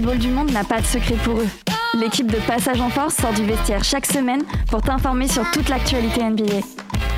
[0.00, 1.48] Basketball du monde n'a pas de secret pour eux.
[1.92, 6.22] L'équipe de Passage en Force sort du vestiaire chaque semaine pour t'informer sur toute l'actualité
[6.22, 6.60] NBA.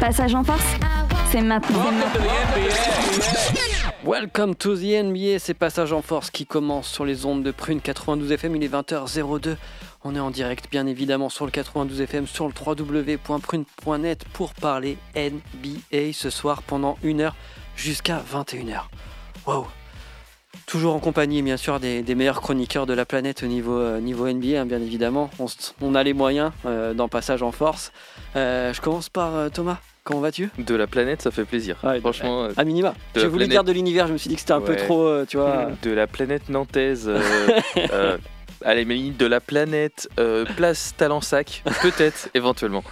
[0.01, 0.65] Passage en Force,
[1.31, 1.85] c'est maintenant.
[4.05, 7.81] Welcome to the NBA, c'est Passage en Force qui commence sur les ondes de Prune
[7.81, 9.57] 92 FM, il est 20h02.
[10.03, 14.99] On est en direct bien évidemment sur le 92 FM, sur le www.prune.net pour parler
[15.15, 17.37] NBA ce soir pendant une heure
[17.77, 18.81] jusqu'à 21h.
[19.47, 19.67] Wow
[20.67, 24.01] Toujours en compagnie, bien sûr, des, des meilleurs chroniqueurs de la planète au niveau, euh,
[24.01, 25.31] niveau NBA, hein, bien évidemment.
[25.81, 27.93] On, a les moyens euh, dans Passage en Force.
[28.37, 29.79] Euh, je commence par euh, Thomas.
[30.05, 30.51] Comment vas-tu?
[30.59, 31.77] De la planète, ça fait plaisir.
[31.85, 32.95] Ouais, Franchement, À minima.
[33.15, 33.51] J'ai voulu planète.
[33.51, 35.69] dire de l'univers, je me suis dit que c'était un peu trop, tu vois.
[35.83, 37.09] de la planète nantaise.
[38.65, 42.83] allez, mais de la planète euh, place Talensac, peut-être, éventuellement.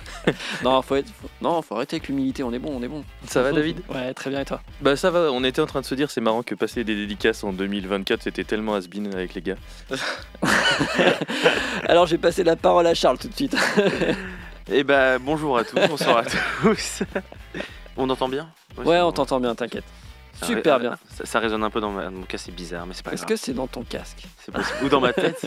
[0.62, 3.04] Non, faut être- faut- non, faut arrêter avec l'humilité, on est bon, on est bon.
[3.26, 3.80] Ça va, David?
[3.88, 4.60] Ouais, très bien, et toi?
[4.80, 6.94] Bah, ça va, on était en train de se dire, c'est marrant que passer des
[6.96, 9.56] dédicaces en 2024, c'était tellement has-been avec les gars.
[11.88, 13.56] Alors, j'ai passé la parole à Charles tout de suite.
[14.72, 17.02] Eh ben bonjour à tous, bonsoir à tous.
[17.96, 18.48] On entend bien?
[18.78, 19.82] Ouais, on t'entend bien, t'inquiète.
[20.46, 20.98] Super ré- bien.
[21.14, 23.12] Ça, ça résonne un peu dans, ma- dans mon cas, c'est bizarre, mais c'est pas
[23.12, 24.78] Est-ce que c'est dans ton casque C'est possible.
[24.84, 25.47] Ou dans ma tête.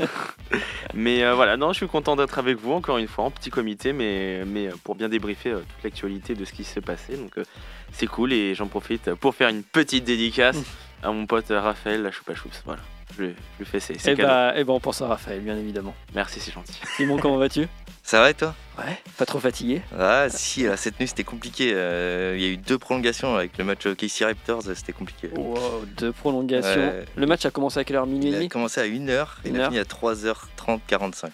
[0.93, 3.49] mais euh, voilà, non, je suis content d'être avec vous encore une fois en petit
[3.49, 7.17] comité, mais, mais euh, pour bien débriefer euh, toute l'actualité de ce qui s'est passé.
[7.17, 7.43] Donc euh,
[7.91, 10.57] c'est cool et j'en profite pour faire une petite dédicace
[11.01, 12.61] à mon pote Raphaël, la choupa choups.
[12.65, 12.81] Voilà,
[13.17, 15.95] je, lui fais ses, ses Eh bah, eh ben, on pense à Raphaël, bien évidemment.
[16.15, 16.79] Merci, c'est gentil.
[16.97, 17.67] Simon, comment vas-tu?
[18.05, 18.53] Ça va et toi?
[18.77, 21.71] Ouais, pas trop fatigué Ah si, là, cette nuit c'était compliqué.
[21.73, 25.29] Euh, Il y a eu deux prolongations avec le match KC Raptors, c'était compliqué.
[25.35, 26.81] Wow, deux prolongations.
[26.81, 27.05] Ouais.
[27.15, 28.05] Le match a commencé à quelle heure?
[28.07, 31.31] Minuit et Il a commencé à 1h et il a fini à 3h30, 45.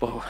[0.00, 0.08] quoi.
[0.08, 0.22] Wow.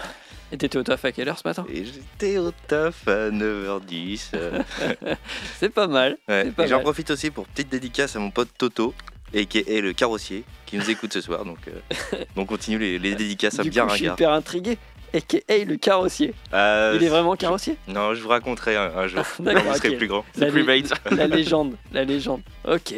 [0.53, 1.67] Et t'étais au taf à quelle heure ce matin?
[1.73, 4.31] Et j'étais au taf à 9h10.
[4.35, 4.63] euh,
[5.59, 6.17] C'est pas mal.
[6.29, 6.53] ouais.
[6.57, 6.83] C'est Et j'en mal.
[6.85, 8.95] profite aussi pour petite dédicace à mon pote Toto,
[9.35, 11.45] et qui est le carrossier, qui nous écoute ce soir.
[11.45, 14.79] Donc, euh, on continue les, les dédicaces à Du bien coup, je suis hyper intrigué.
[15.15, 16.35] Et hey, le carrossier.
[16.53, 19.23] Euh, Il est vraiment carrossier Non, je vous raconterai un, un jour.
[19.39, 20.25] D'accord, vous serez plus grand.
[20.37, 21.01] La, lé- Private.
[21.13, 22.43] la légende, la légende.
[22.69, 22.93] Ok.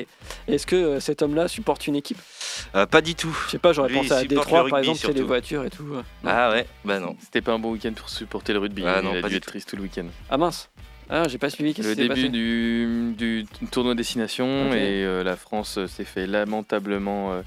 [0.49, 2.19] Est-ce que euh, cet homme-là supporte une équipe?
[2.75, 3.37] Euh, pas du tout.
[3.47, 5.71] Je sais pas, j'aurais Lui, pensé à Détroit par rugby, exemple, c'est les voitures et
[5.71, 5.85] tout.
[5.85, 6.03] Non.
[6.25, 7.15] Ah ouais, bah non.
[7.23, 8.83] C'était pas un bon week-end pour supporter le rugby.
[8.85, 9.51] Ah non, il a pas dû du être tout.
[9.51, 10.07] triste tout le week-end.
[10.29, 10.71] Ah mince.
[11.11, 11.71] Ah, j'ai pas suivi.
[11.71, 12.29] Le qui s'est début passé?
[12.29, 17.43] du, du tournoi destination et euh, la France s'est fait lamentablement euh,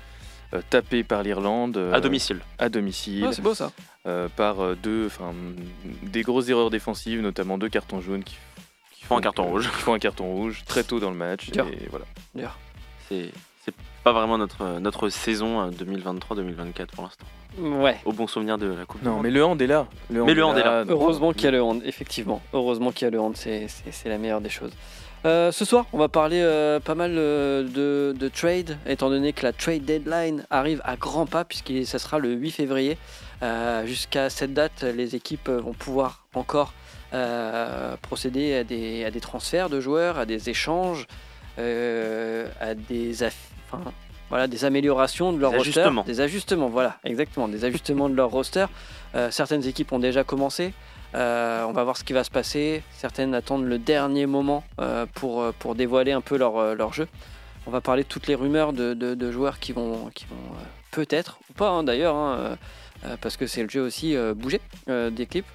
[0.53, 1.77] euh, taper par l'Irlande.
[1.77, 2.39] euh, À domicile.
[2.57, 3.25] À domicile.
[3.27, 3.71] Ah, c'est beau ça.
[4.07, 5.33] euh, par euh, deux, enfin,
[6.03, 8.35] des grosses erreurs défensives, notamment deux cartons jaunes qui,
[8.93, 9.69] qui font un carton rouge.
[9.75, 11.49] qui font un carton rouge très tôt dans le match.
[11.49, 12.05] Et voilà.
[13.09, 13.31] C'est
[14.03, 17.25] pas vraiment notre, notre saison euh, 2023-2024 pour l'instant.
[17.59, 17.97] Ouais.
[18.05, 19.23] Au bon souvenir de la Coupe du Non, Monde.
[19.23, 19.87] mais le hand est là.
[20.09, 20.83] Le Mais le hand est là.
[20.87, 22.41] Heureusement qu'il y a le hand, effectivement.
[22.53, 23.67] Heureusement qu'il y a le hand, c'est-
[24.05, 24.71] la meilleure des choses.
[25.25, 29.33] Euh, ce soir, on va parler euh, pas mal euh, de, de trade, étant donné
[29.33, 32.97] que la trade deadline arrive à grands pas, puisque ça sera le 8 février.
[33.43, 36.73] Euh, Jusqu'à cette date, les équipes vont pouvoir encore
[37.13, 41.05] euh, procéder à des, à des transferts de joueurs, à des échanges,
[41.59, 43.33] euh, à des, aff-
[43.71, 43.83] enfin,
[44.31, 45.79] voilà, des améliorations de leur Des roster.
[45.81, 46.03] ajustements.
[46.03, 48.65] Des ajustements, voilà, exactement, des ajustements de leur roster.
[49.13, 50.73] Euh, certaines équipes ont déjà commencé.
[51.13, 52.81] Euh, on va voir ce qui va se passer.
[52.93, 57.07] Certaines attendent le dernier moment euh, pour, pour dévoiler un peu leur, leur jeu.
[57.67, 60.55] On va parler de toutes les rumeurs de, de- de joueurs qui vont, qui vont
[60.91, 62.57] peut-être, ou pas hein, d'ailleurs, hein,
[63.19, 65.45] parce que c'est le jeu aussi, bouger des clips.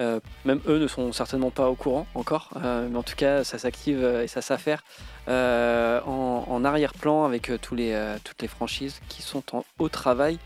[0.00, 3.42] Euh, même eux ne sont certainement pas au courant encore, euh, mais en tout cas
[3.42, 4.84] ça s'active euh, et ça s'affaire
[5.26, 10.38] euh, en, en arrière-plan avec tous les, toutes les franchises qui sont en, au travail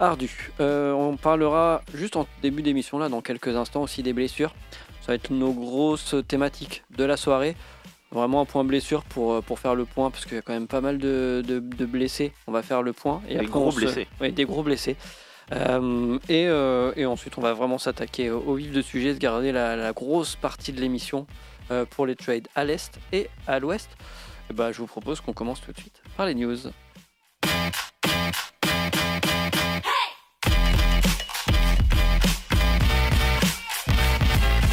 [0.00, 0.52] ardu.
[0.60, 4.54] On parlera juste en début d'émission là, dans quelques instants aussi des blessures.
[5.00, 7.56] Ça va être nos grosses thématiques de la soirée.
[8.12, 10.68] Vraiment un point blessure pour, pour faire le point, parce qu'il y a quand même
[10.68, 12.32] pas mal de, de- de blessés.
[12.46, 13.20] On va faire le point.
[13.28, 14.06] Et Des après, gros on se- blessés.
[14.20, 14.96] Oui, des gros blessés.
[15.52, 19.52] Euh, et, euh, et ensuite, on va vraiment s'attaquer au, vif de sujet, se garder
[19.52, 21.26] la, grosse partie de l'émission
[21.70, 23.90] euh, pour les trades à l'est et à l'ouest.
[24.50, 26.56] Et bah, je vous propose qu'on commence tout de suite par les news.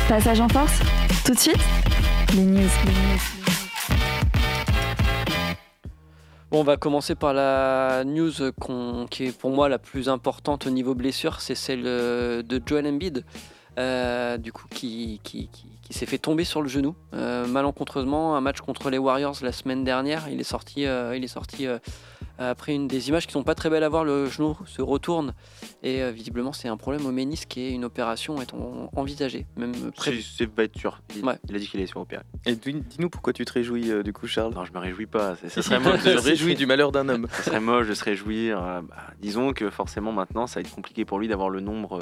[0.07, 0.79] Passage en Force,
[1.25, 1.59] tout de suite,
[2.35, 3.50] les news.
[6.51, 8.33] Bon, on va commencer par la news
[9.09, 12.87] qui est pour moi la plus importante au niveau blessure, c'est celle euh, de Joel
[12.87, 13.23] Embiid,
[13.79, 15.21] euh, du coup qui,
[15.89, 18.35] s'est fait tomber sur le genou euh, malencontreusement.
[18.35, 20.85] Un match contre les Warriors la semaine dernière, il est sorti,
[22.49, 25.33] Après une des images qui sont pas très belles à voir, le genou se retourne
[25.83, 29.73] et euh, visiblement c'est un problème au ménisque et une opération est en- envisagée, même
[30.35, 31.01] C'est va être sûr.
[31.15, 31.37] Il, Ouais.
[31.49, 32.23] il a dit qu'il allait se faire opérer.
[32.45, 35.05] Et dis- dis-nous pourquoi tu te réjouis euh, du coup, Charles Non, je me réjouis
[35.05, 35.35] pas.
[35.47, 37.27] Ça, serait moche se réjouis du malheur d'un homme.
[37.31, 38.61] Ça serait moche de se réjouir.
[38.63, 41.99] euh, bah, disons que forcément maintenant, ça va être compliqué pour lui d'avoir le nombre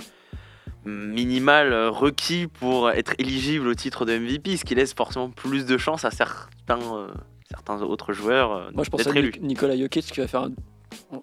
[0.86, 5.78] minimal requis pour être éligible au titre de MVP, ce qui laisse forcément plus de
[5.78, 7.08] chance à certains, euh,
[7.50, 9.34] certains autres joueurs euh, Moi je pense à élus.
[9.42, 10.52] Nicolas Jokic qui va faire un,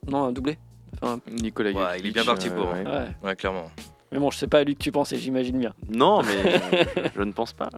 [0.08, 0.58] non, un doublé.
[1.00, 2.84] Enfin, Nicolas Ouais, il est bien parti pour, ouais.
[2.84, 3.06] ouais.
[3.22, 3.70] Ouais, clairement.
[4.12, 5.74] Mais bon, je sais pas à lui que tu pensais, j'imagine bien.
[5.88, 6.60] Non, mais
[6.94, 7.68] je, je ne pense pas.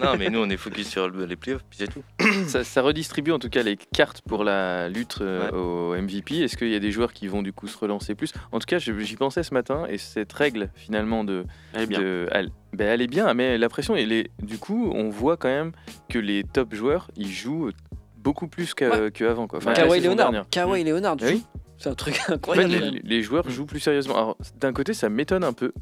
[0.00, 2.02] non, mais nous, on est focus sur le- les playoffs, puis c'est tout.
[2.48, 6.36] ça, ça redistribue en tout cas les cartes pour la lutte euh, au MVP.
[6.38, 8.32] Est-ce qu'il y a des joueurs qui vont du coup se relancer plus?
[8.50, 11.44] En tout cas, j'y pensais ce matin et cette règle finalement de,
[11.74, 12.00] Elle est bien.
[12.00, 15.36] de- elle, ben, elle est bien, mais la pression, elle est, du coup, on voit
[15.36, 15.72] quand même
[16.08, 17.70] que les top joueurs, ils jouent
[18.16, 19.46] beaucoup plus qu'avant.
[19.46, 19.58] quoi.
[19.58, 20.32] Enfin, la Kawhi Leonard.
[20.50, 21.44] Kawhi Leonard, Ah oui.
[21.78, 22.72] C'est un truc En fait, incroyable.
[22.74, 24.16] les, les joueurs jouent plus sérieusement.
[24.16, 25.72] Alors, d'un côté, ça m'étonne un peu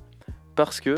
[0.54, 0.96] parce que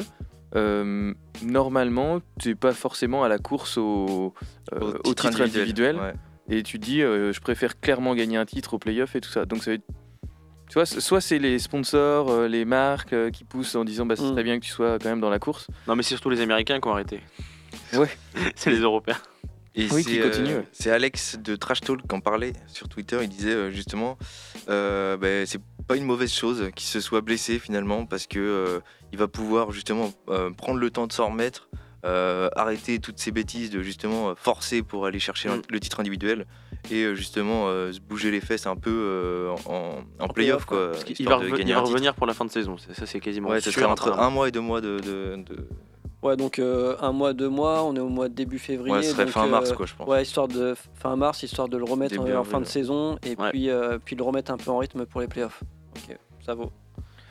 [0.56, 1.12] euh,
[1.42, 4.34] normalement, tu n'es pas forcément à la course au,
[4.74, 5.96] euh, au titre, individuel.
[5.96, 6.12] Ouais.
[6.50, 9.44] Et tu dis, euh, je préfère clairement gagner un titre au playoff et tout ça.
[9.44, 9.84] Donc, ça va être-
[10.68, 14.06] Tu vois, c- soit c'est les sponsors, euh, les marques euh, qui poussent en disant,
[14.06, 14.32] bah, c'est Mm.
[14.32, 15.66] très bien que tu sois quand même dans la course.
[15.86, 17.20] Non, mais c'est surtout les Américains qui ont arrêté.
[17.94, 18.08] Ouais.
[18.56, 19.16] c'est les Européens.
[19.80, 20.68] Et Oui, c'est, qui continue, euh, ouais.
[20.72, 23.18] c'est Alex de Trash Talk qui en parlait sur Twitter.
[23.22, 24.18] Il disait euh, justement,
[24.68, 28.82] euh, ben, c'est pas une mauvaise chose qu'il se soit blessé finalement parce que
[29.12, 30.12] il va pouvoir justement
[30.56, 31.68] prendre le temps de s'en remettre,
[32.04, 35.62] euh, arrêter toutes ces bêtises de justement forcer pour aller chercher Mm.
[35.70, 36.46] le titre individuel
[36.90, 40.90] et justement euh, se bouger les fesses un peu euh, en, en playoff, playoff quoi.
[40.92, 42.76] Parce va, gagner il va revenir pour la fin de saison.
[42.78, 45.36] Ça, ça, c'est quasiment Ouais, sûr, serait entre un mois et deux mois de, de-
[45.42, 45.68] de-
[46.22, 48.92] Ouais, donc euh, un mois, deux mois, on est au mois de début février.
[48.92, 50.08] ouais, ce serait donc, fin euh, mars quoi je pense.
[50.08, 53.36] Ouais, histoire de fin mars, histoire de le remettre Début en, fin de saison et
[53.36, 53.50] Ouais.
[53.50, 55.62] puis, euh, puis le remettre un peu en rythme pour les playoffs.
[55.96, 56.72] Ok, ça vaut.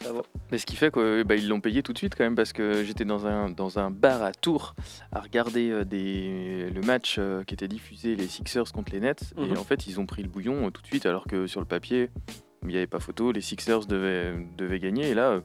[0.01, 0.23] Ça vaut.
[0.51, 2.83] Mais ce qui fait qu'ils bah, l'ont payé tout de suite quand même parce que
[2.83, 4.75] j'étais dans un, dans un bar à Tours
[5.11, 9.33] à regarder euh, des, le match euh, qui était diffusé, les Sixers contre les Nets.
[9.35, 9.53] Mhm.
[9.55, 11.59] Et en fait, ils ont pris le bouillon euh, tout de suite alors que sur
[11.59, 12.09] le papier,
[12.61, 15.09] il n'y avait pas photo, les Sixers devaient, devaient gagner.
[15.09, 15.41] Et là,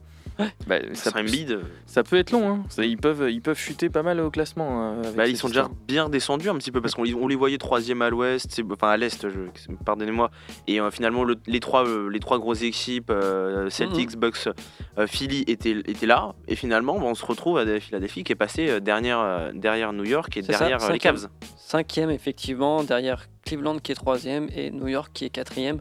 [0.67, 2.49] bah, Ça un peut être long.
[2.49, 2.65] hein.
[2.69, 4.83] Ça- ils, peuvent, ils peuvent chuter pas mal au classement.
[4.83, 7.29] hein, avec Bah, ils sont déjà bien descendus un petit peu parce qu'on les, on
[7.29, 9.27] les voyait troisième à l'ouest, enfin à l'est,
[9.85, 10.31] pardonnez-moi.
[10.67, 14.49] Et euh, finalement, le- les, trois, euh, les trois grosses équipes, euh, Celtics, Bucks,
[14.99, 16.35] euh, Philly, étaient, étaient là.
[16.49, 20.05] Et finalement, bah, on se retrouve à Philadelphie qui est passé dernière, euh, derrière New
[20.05, 20.99] York et ça, derrière les.
[20.99, 21.29] Cavs.
[21.57, 25.81] Cinquième, effectivement, derrière Cleveland qui est troisième et New York qui est quatrième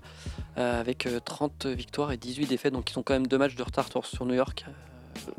[0.57, 2.73] euh, avec euh, 30 victoires et 18 défaites.
[2.73, 4.71] Donc ils ont quand même deux matchs de retard sur- New York euh,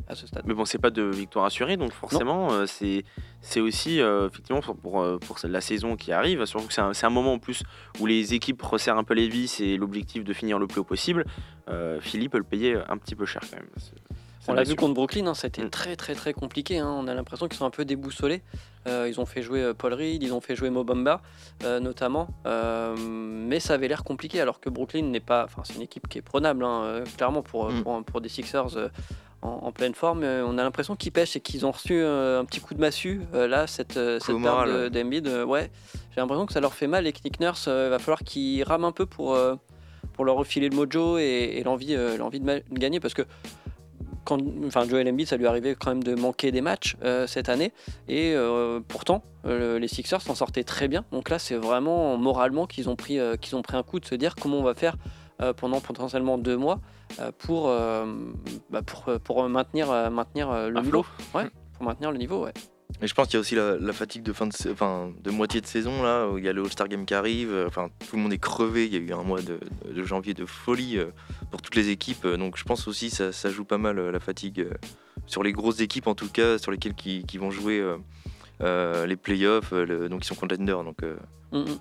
[0.08, 0.42] à ce stade.
[0.46, 3.04] Mais bon, c'est pas de victoire assurée, donc forcément, euh, c'est
[3.40, 6.44] c'est aussi euh, effectivement pour, pour, euh, pour la saison qui arrive.
[6.44, 7.62] Surtout que c'est un, moment en plus
[7.98, 10.84] où les équipes resserrent un peu les vis et l'objectif de finir le plus haut
[10.84, 11.24] possible.
[11.68, 13.68] Euh, Philly peut le payer un petit peu cher quand même.
[14.48, 15.70] On l'a vu contre Brooklyn, hein, ça a été Mm.
[15.70, 16.78] très très très compliqué.
[16.78, 16.92] hein.
[16.98, 18.42] On a l'impression qu'ils sont un peu déboussolés.
[18.88, 21.22] Euh, ils ont fait jouer euh, Paul Reed, ils ont fait jouer Mobamba
[21.64, 22.26] euh, notamment.
[22.46, 25.44] Euh, mais ça avait l'air compliqué alors que Brooklyn n'est pas.
[25.44, 27.82] Enfin, c'est une équipe qui est prenable, hein, clairement, pour, Mm.
[27.82, 28.76] pour, pour des Sixers
[29.42, 30.24] en, en pleine forme.
[30.24, 33.66] On a l'impression qu'ils pêchent et qu'ils ont reçu un petit coup de massue là,
[33.68, 35.28] cette, cette perte d'Embiid.
[35.46, 35.70] ouais,
[36.14, 37.06] j'ai l'impression que ça leur fait mal.
[37.06, 39.38] Et que Nick Nurse, va falloir qu'ils rament un peu pour.
[40.14, 43.22] pour leur refiler le mojo et, et l'envie l'envie de, ma- de gagner parce que
[44.24, 47.48] quand, enfin, Joel Embiid, ça lui arrivait quand même de manquer des matchs euh, cette
[47.48, 47.72] année.
[48.08, 51.04] Et euh, pourtant, euh, les Sixers s'en sortaient très bien.
[51.12, 54.14] Donc là, c'est vraiment moralement qu'ils ont, pris, qu'ils ont pris un coup de se
[54.14, 54.96] dire comment on va faire
[55.56, 56.78] pendant potentiellement deux mois
[57.38, 57.66] pour,
[58.70, 61.02] bah, pour, pour maintenir, maintenir le niveau.
[61.02, 61.40] flot.
[61.40, 62.52] Ouais, pour maintenir le niveau, ouais.
[63.00, 65.30] Et je pense qu'il y a aussi la, la fatigue de fin de, enfin, de
[65.30, 67.50] moitié de saison là, où il y a le All-Star Game qui arrive.
[67.52, 68.86] euh, Enfin, tout le monde est crevé.
[68.86, 69.58] Il y a eu un mois de,
[69.92, 71.06] de janvier de folie euh,
[71.50, 72.24] pour toutes les équipes.
[72.24, 74.74] euh, Donc, je pense aussi ça, ça joue pas mal la fatigue euh,
[75.26, 77.96] sur les grosses équipes en tout cas, sur lesquelles qui, qui vont jouer euh,
[78.60, 79.72] euh, les playoffs.
[79.72, 80.84] le- donc, ils sont contenders.
[80.84, 81.16] Donc, euh,
[81.52, 81.78] Mm, mm.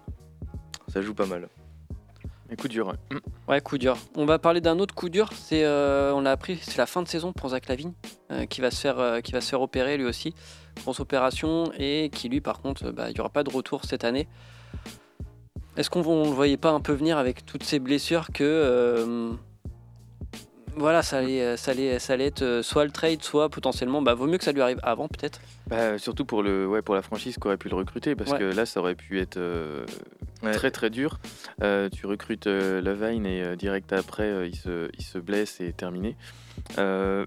[0.88, 1.48] ça joue pas mal.
[2.52, 2.88] Un coup dur.
[2.88, 2.96] ouais.
[3.16, 3.20] Mm.
[3.52, 3.96] Ouais, coup dur.
[4.16, 5.30] On va parler d'un autre coup dur.
[5.34, 7.94] C'est, euh, on l'a appris, c'est la fin de saison pour Zach Lavine,
[8.32, 10.34] euh, qui va se faire, euh, qui va se faire opérer lui aussi,
[10.82, 14.04] grosse opération, et qui lui, par contre, bah, il y aura pas de retour cette
[14.04, 14.28] année.
[15.78, 19.32] Est-ce qu'on ne le voyait pas un peu venir avec toutes ces blessures que, euh,
[20.76, 24.14] voilà, ça allait, ça allait, ça allait être euh, soit le trade, soit potentiellement, bah,
[24.14, 25.40] vaut mieux que ça lui arrive avant peut-être.
[25.68, 28.40] Bah, surtout pour, le, ouais, pour la franchise qui aurait pu le recruter, parce Ouais.
[28.40, 29.86] que là, ça aurait pu être euh,
[30.44, 30.54] Ouais.
[30.54, 31.20] très très dur.
[31.62, 35.62] Euh, tu recrutes euh, Lavine et euh, direct après, euh, il, se, il se blesse
[35.62, 36.16] et terminé.
[36.80, 37.26] Euh,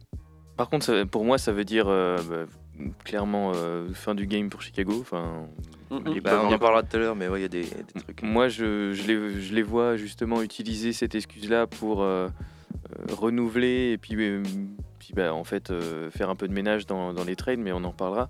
[0.56, 2.44] par contre, ça- pour moi, ça veut dire euh, bah,
[3.04, 4.98] clairement euh, fin du game pour Chicago.
[5.00, 5.48] Enfin,
[6.00, 7.66] Mm, bah, on en parlera tout à l'heure, mais il y a des,
[8.02, 8.22] trucs.
[8.22, 13.92] Moi, je, je, les, je, les, vois justement utiliser cette excuse-là pour euh, euh, renouveler
[13.92, 14.16] et puis,
[14.98, 15.72] puis bah, en fait
[16.10, 18.28] faire un peu de ménage dans, dans, les trades, mais on en parlera.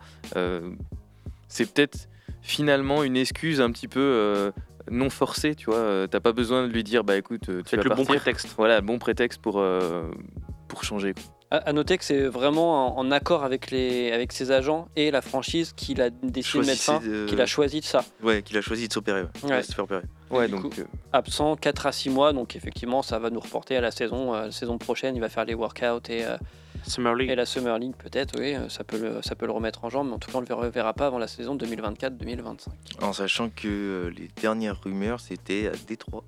[1.48, 2.08] c'est peut-être
[2.42, 4.52] finalement une excuse un petit peu
[4.90, 6.06] non forcée, tu vois.
[6.08, 8.54] T'as pas besoin de lui dire, bah écoute, tu vas le bon prétexte.
[8.56, 9.64] Voilà, bon prétexte pour,
[10.68, 11.14] pour changer.
[11.50, 15.72] À, noter que c'est vraiment en, accord avec, les, avec ses agents et la franchise
[15.76, 18.04] qu'il a décidé de mettre fin, qu'il a choisi de ça.
[18.24, 19.22] Ouais, qu'il a choisi de s'opérer.
[19.44, 19.62] Ouais.
[20.30, 23.80] Ouais, donc euh, absent 4 à 6 mois, donc effectivement ça va nous reporter à
[23.80, 25.14] la saison, euh, la saison prochaine.
[25.14, 26.36] Il va faire les workouts et, euh,
[26.86, 27.30] Summer League.
[27.30, 30.08] et la Summer League peut-être, oui, ça peut, le, ça peut le remettre en jambe,
[30.08, 32.68] mais en tout cas on ne le reverra pas avant la saison 2024-2025.
[33.00, 36.24] En sachant que les dernières rumeurs c'était à Détroit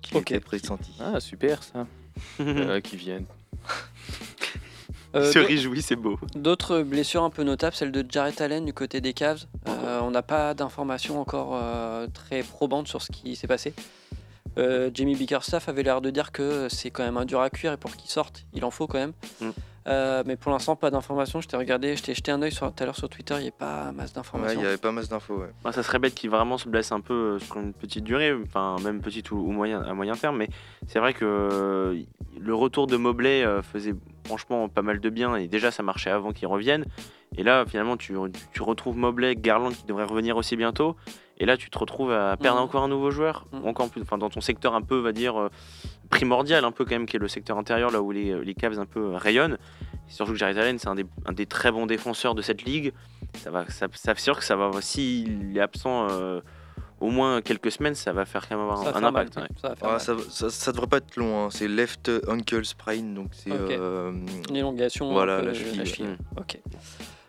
[0.00, 0.36] qui okay.
[0.36, 0.92] était pressenti.
[0.98, 1.86] Ah super ça,
[2.82, 3.26] qui viennent.
[5.16, 6.18] Euh, se réjouit, c'est beau.
[6.34, 9.46] D'autres blessures un peu notables, celle de Jarrett Allen du côté des Cavs.
[9.68, 13.74] Euh, on n'a pas d'informations encore euh, très probantes sur ce qui s'est passé.
[14.58, 17.72] Euh, Jamie Bickerstaff avait l'air de dire que c'est quand même un dur à cuire
[17.72, 19.12] et pour qu'il sorte, il en faut quand même.
[19.40, 19.50] Mm.
[19.86, 21.40] Euh, mais pour l'instant, pas d'informations.
[21.40, 23.48] Je t'ai regardé, je t'ai jeté un œil tout à l'heure sur Twitter, il n'y
[23.48, 24.58] a pas masse d'informations.
[24.58, 25.36] il n'y avait pas masse d'infos.
[25.36, 25.72] Ouais.
[25.72, 28.76] ça serait bête qu'il vraiment se blesse un peu euh, sur une petite durée, enfin
[28.82, 30.38] même petite ou, moyen, à moyen terme.
[30.38, 30.48] Mais
[30.88, 32.04] c'est vrai que
[32.38, 36.32] le retour de Mobley faisait franchement pas mal de bien et déjà ça marchait avant
[36.32, 36.84] qu'il revienne.
[37.36, 38.14] Et là, finalement, tu,
[38.52, 40.96] tu retrouves Mobley, Garland qui devrait revenir aussi bientôt.
[41.38, 42.64] Et là, tu te retrouves à perdre mm.
[42.64, 43.66] encore un nouveau joueur, mm.
[43.66, 45.48] encore plus, enfin, dans ton secteur un peu, va dire, euh,
[46.10, 48.78] primordial, un peu quand même, qui est le secteur intérieur, là où les, les Cavs
[48.78, 49.58] un peu rayonnent.
[50.08, 52.62] Et surtout que Jared Allen, c'est un des, un des, très bons défenseurs de cette
[52.62, 52.92] ligue.
[53.38, 56.40] Ça va, ça, ça sûr que ça va, s'il est absent euh,
[57.00, 59.38] au moins quelques semaines, ça va faire quand même avoir un, impact.
[59.98, 61.48] Ça, ça, devrait pas être long, hein.
[61.50, 64.12] c'est left ankle sprain, donc c'est euh,
[64.48, 65.12] une élongation.
[65.12, 66.16] Voilà, la cheville.
[66.36, 66.58] Ok.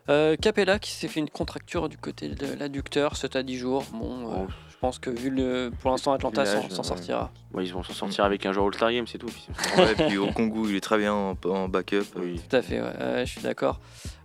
[0.09, 3.83] Euh, Capella qui s'est fait une contracture du côté de l'adducteur, 7 à 10 jours.
[3.91, 4.47] Bon, euh, oh.
[4.77, 5.71] Je pense que vu le.
[5.81, 7.31] Pour l'instant, Atlanta s'en sortira.
[7.59, 9.25] ils vont s'en sortir avec un joueur All-Star Game, c'est tout.
[9.75, 12.05] ouais, puis au Congo, il est très bien en, backup.
[12.15, 12.39] Oui.
[12.47, 12.79] Tout à fait,
[13.25, 13.79] je suis d'accord.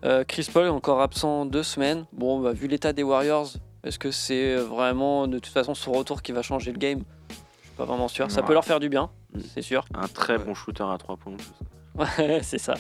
[0.04, 2.04] Euh, Chris Paul est encore absent deux semaines.
[2.12, 3.48] Bon, bah, vu l'état des Warriors,
[3.82, 7.02] est-ce que c'est vraiment de toute façon son retour qui va changer le game?
[7.30, 8.30] Je suis pas vraiment sûr.
[8.30, 9.40] Ça peut leur faire du bien, mm.
[9.54, 9.86] c'est sûr.
[9.94, 11.32] Un très bon shooter à 3 points.
[11.94, 12.74] Ouais, c'est ça.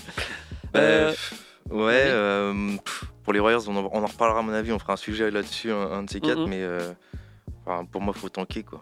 [0.74, 1.14] Ouais,
[1.70, 2.76] euh,
[3.24, 6.02] pour les Warriors, on en, reparlera à mon avis, on fera un sujet là-dessus, un,
[6.02, 6.62] de ces quatre, mais
[7.68, 8.80] euh, pour moi, il faut tanker quoi.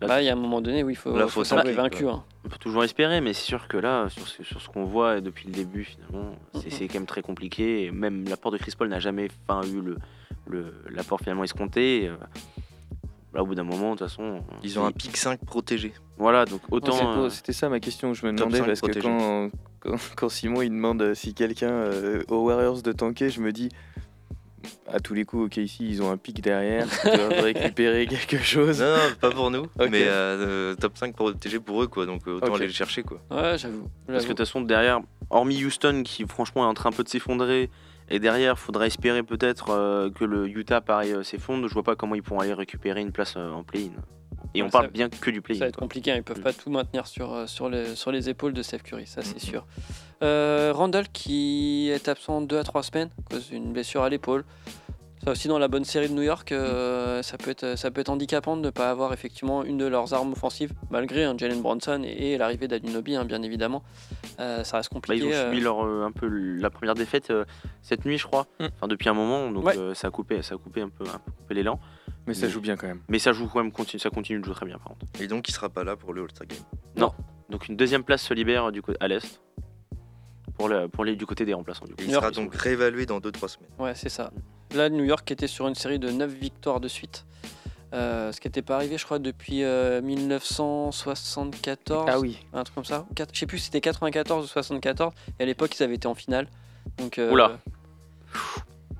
[0.00, 2.06] Là, il y a un moment donné où il faut, là, faut, vaincu.
[2.06, 2.22] Hein.
[2.44, 5.20] On peut toujours espérer, mais c'est sûr que là, sur ce, sur ce qu'on voit
[5.20, 7.84] depuis le début, finalement, c'est quand même très compliqué.
[7.84, 9.82] Et même l'apport de Chris Paul n'a jamais enfin, eu
[10.90, 12.06] l'apport le, finalement escompté.
[12.06, 12.16] Euh,
[13.34, 14.40] là, au bout d'un moment, de toute façon.
[14.62, 15.92] Ils ont un pic 5 protégé.
[16.16, 17.28] Voilà, donc autant.
[17.28, 19.50] C'était ça ma question, je me demandais, parce que quand,
[20.16, 23.68] quand, Simon il demande euh, si quelqu'un euh, aux Warriors de tanker, je me dis
[24.86, 28.38] à tous les coups, ok, ici ils ont un pic derrière, ils doivent récupérer quelque
[28.38, 28.80] chose.
[28.80, 32.54] Non, pas pour nous, mais euh, top 5 pour protéger pour eux, quoi, donc autant
[32.54, 33.02] aller le chercher.
[33.02, 33.20] Quoi.
[33.30, 33.88] Ouais, j'avoue.
[34.06, 37.04] Parce que de toute façon, derrière, hormis Houston qui franchement est en train un peu
[37.04, 37.70] de s'effondrer,
[38.10, 42.22] et derrière, faudra espérer peut-être que le Utah pareil s'effondre, je vois pas comment ils
[42.22, 43.92] pourront aller récupérer une place en play-in.
[44.54, 45.54] Et on parle bien que du play.
[45.54, 46.16] Ça va être compliqué, hein.
[46.16, 46.42] ils peuvent mm.
[46.42, 49.36] pas tout maintenir sur, euh, sur, les, sur les épaules de Steph Curry, ça c'est
[49.36, 49.50] mm.
[49.50, 49.66] sûr.
[50.22, 54.44] Euh, Randall qui est absent 2 à 3 semaines à cause d'une blessure à l'épaule.
[55.28, 58.00] Ça aussi dans la bonne série de New York, euh, ça, peut être, ça peut
[58.00, 61.60] être handicapant de ne pas avoir effectivement une de leurs armes offensives, malgré un Jalen
[61.60, 63.82] Bronson et, l'arrivée d'Adunobi, hein, bien évidemment.
[64.38, 65.20] ça reste compliqué.
[65.20, 67.30] Bah, ils ont subi leur, un peu la première défaite
[67.82, 68.68] cette nuit, je crois, mm.
[68.76, 71.52] enfin, depuis un moment, donc ça, a coupé, ça a coupé un peu, un peu
[71.52, 71.78] l'élan.
[72.26, 73.02] Mais ça joue bien quand même.
[73.08, 75.04] Mais ça joue quand même, ça continue de jouer très bien par contre.
[75.20, 76.58] Et donc il sera pas là pour le All-Star Game
[76.96, 77.12] Non.
[77.50, 79.42] Donc une deuxième place se libère du côté à l'est
[80.56, 81.84] pour, le, pour les, du côté des remplaçants.
[81.84, 83.70] Du il sera donc réévalué dans 2-3 semaines.
[83.78, 84.30] Ouais, c'est ça.
[84.74, 87.24] Là, New York était sur une série de 9 victoires de suite.
[87.94, 92.06] Euh, ce qui n'était pas arrivé, je crois, depuis 1974.
[92.06, 92.38] Euh, ah oui.
[92.52, 93.06] Un truc comme ça.
[93.16, 95.12] Je sais plus si c'était 94 ou 74.
[95.38, 96.48] Et à l'époque, ils avaient été en finale.
[96.98, 97.58] Donc, euh, Oula.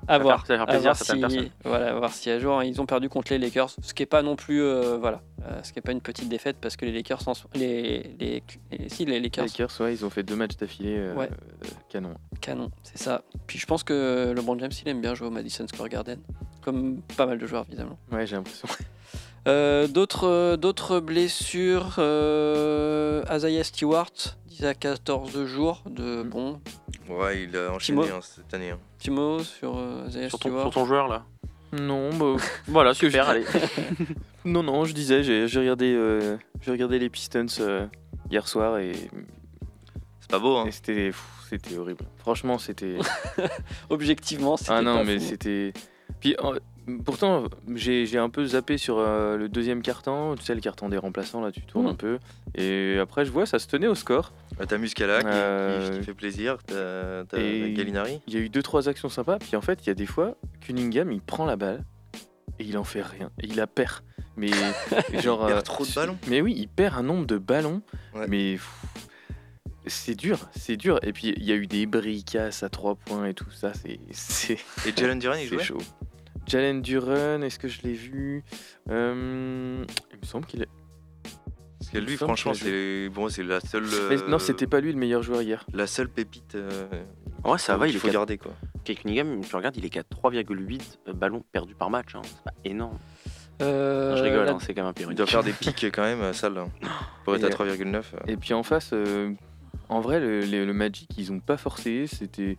[0.06, 1.22] À voir, ça plaisir, si,
[1.64, 4.22] voilà, voir si à jour ils ont perdu contre les Lakers, ce qui est pas
[4.22, 4.62] non plus
[4.98, 8.14] voilà, euh, ce qui est pas une petite défaite parce que les Lakers sont les,
[8.18, 8.42] les,
[8.88, 9.44] si les Lakers.
[9.44, 11.28] Les Lakers ouais, ils ont fait deux matchs d'affilée euh, ouais.
[11.88, 12.14] canon.
[12.40, 13.22] Canon, c'est ça.
[13.46, 16.20] Puis je pense que LeBron James il aime bien jouer au Madison Square Garden,
[16.62, 17.98] comme pas mal de joueurs évidemment.
[18.10, 18.68] Ouais, j'ai l'impression.
[19.46, 26.28] d'autres d'autres blessures euh, Isaiah Stewart 10 à 14 jours de mm.
[26.28, 26.60] bon
[27.08, 28.70] Ouais, il a enchaîné hein, cette année.
[28.70, 28.78] Hein.
[28.98, 31.24] Timo sur euh, sur, ton, sur ton joueur là
[31.72, 33.44] Non, bah, voilà, super, allez.
[34.44, 37.86] non, non, je disais, j'ai regardé, euh, regardé les Pistons euh,
[38.30, 38.92] hier soir et.
[40.20, 41.10] C'est pas beau, hein C'était
[41.48, 42.04] c'était horrible.
[42.18, 42.98] Franchement, c'était.
[43.90, 44.72] Objectivement, c'était.
[44.72, 45.72] Ah non, mais c'était.
[46.20, 46.36] Puis
[47.04, 50.96] Pourtant, j'ai un peu zappé sur euh, le deuxième carton, tu sais, le carton des
[50.96, 51.90] remplaçants, là, tu tournes Mhm.
[51.92, 52.18] un peu.
[52.54, 54.32] Et après, je vois, ça se tenait au score.
[54.58, 58.22] Bah, T'as Muscala qui, qui- qui fait plaisir, t'as Gallinari.
[58.26, 60.06] Il y a eu deux, trois actions sympas, puis en fait, il y a des
[60.06, 61.84] fois, Cunningham, il prend la balle
[62.58, 63.30] et il en fait rien.
[63.42, 64.00] Et il la perd.
[64.38, 64.48] Mais
[65.20, 65.42] genre.
[65.42, 66.18] Il perd euh, trop de ballons.
[66.28, 67.82] Mais oui, il perd un nombre de ballons.
[68.14, 68.26] Ouais.
[68.28, 68.58] Mais
[69.86, 70.98] c'est dur, c'est dur.
[71.02, 73.72] Et puis, il y a eu des bricasses à trois points et tout ça.
[73.74, 73.98] C'est.
[74.12, 74.58] C'est.
[74.86, 75.78] Et Jalen Duran, il C'est jouait chaud.
[76.46, 78.42] Jalen Duran, est-ce que je l'ai vu?
[78.90, 80.68] Euh, Il me semble qu'il est.
[81.78, 83.84] Parce que lui, franchement, c'est bon, c'est la seule.
[84.10, 85.64] Mais euh, non, c'était pas lui le meilleur joueur hier.
[85.72, 86.54] la seule pépite.
[86.54, 86.88] euh,
[87.44, 88.50] Ouais, ça va, il faut garder quoi.
[88.84, 92.14] Kate Cunningham, tu regardes, il est qu'à 3,8 ballons perdus par match.
[92.16, 92.22] hein.
[92.24, 92.98] C'est pas énorme.
[93.62, 95.16] Euh, je rigole, la- hein, c'est quand même un Il période.
[95.16, 96.54] doit faire des pics quand même, sale.
[97.24, 98.14] Pour être à Et- 3,9.
[98.14, 98.18] euh.
[98.26, 99.32] Et puis en face, euh,
[99.88, 102.06] en vrai, le, le- le Magic, ils ont pas forcé.
[102.06, 102.56] C'était.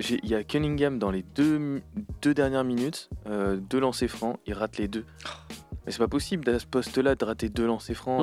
[0.00, 1.82] Il y a Cunningham dans les deux,
[2.22, 5.04] deux dernières minutes, euh, deux lancers francs, il rate les deux.
[5.84, 8.22] Mais c'est pas possible à ce poste-là de rater deux lancers francs.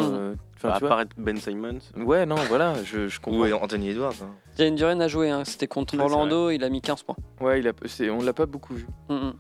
[0.56, 0.88] Enfin, à tu vois.
[0.90, 1.80] part être Ben Simons.
[1.98, 3.42] Ouais, non, voilà, je, je comprends.
[3.42, 4.14] Ou Anthony Edwards.
[4.24, 4.30] hein.
[4.58, 7.18] Jalen Duran a joué, hein, c'était contre Ouais, Orlando, il a mis 15 points.
[7.42, 7.74] Ouais, il a,
[8.14, 8.88] on l'a pas beaucoup vu.
[9.10, 9.34] Mm, mm.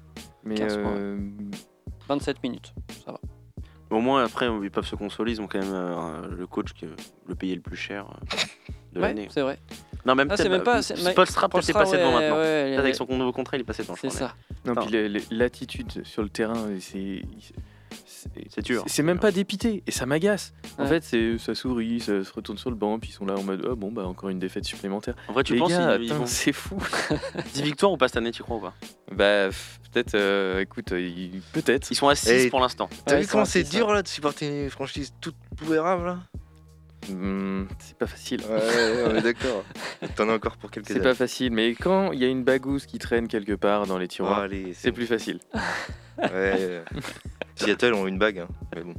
[0.43, 1.17] Mais 15 points.
[2.09, 2.73] Euh, 27 minutes,
[3.05, 3.19] ça va.
[3.91, 5.33] Au moins, après, ils peuvent se consoler.
[5.33, 6.85] Ils ont quand même euh, le coach qui
[7.27, 8.37] le payé le plus cher euh,
[8.93, 9.27] de Ouais, l'année.
[9.29, 9.59] c'est vrai.
[10.05, 10.77] Non, même Ah, c'est même pas.
[10.79, 12.37] euh, c'est- Spolstra, peut-être, est passé devant maintenant.
[12.37, 13.95] ouais, avec son nouveau contrat, il est passé devant.
[13.95, 14.33] C'est ça.
[14.65, 17.21] non, puis l'attitude sur le terrain, c'est.
[18.33, 18.83] C'est- C'est dur.
[18.87, 20.53] C'est même pas dépité et ça m'agace.
[20.77, 20.89] En Ouais.
[20.89, 23.43] fait, c'est ça sourit, ça se retourne sur le banc, puis ils sont là en
[23.43, 25.15] mode oh, bon bah encore une défaite supplémentaire.
[25.27, 26.77] En vrai, tu Les penses gars, ils vont c'est fou.
[27.53, 28.73] 10 victoires ou pas cette année, tu crois ou pas?
[29.11, 29.49] Bah
[29.91, 31.89] peut-être, euh, écoute, euh, peut-être.
[31.91, 32.89] Ils sont à 6 Et- pour l'instant.
[33.05, 36.19] T'as Ouais, vu comment c'est dur là de supporter une franchise toute pouérable là?
[37.09, 38.41] Hmm, c'est pas facile.
[38.41, 39.63] Ouais, on est d'accord.
[40.15, 42.85] T'en as encore pour quelques C'est pas facile, mais quand il y a une bagousse
[42.85, 45.39] qui traîne quelque part dans les tiroirs, c'est plus facile.
[46.17, 46.83] Ouais, euh,
[47.55, 48.93] Seattle ont une bague, hein, mais bon,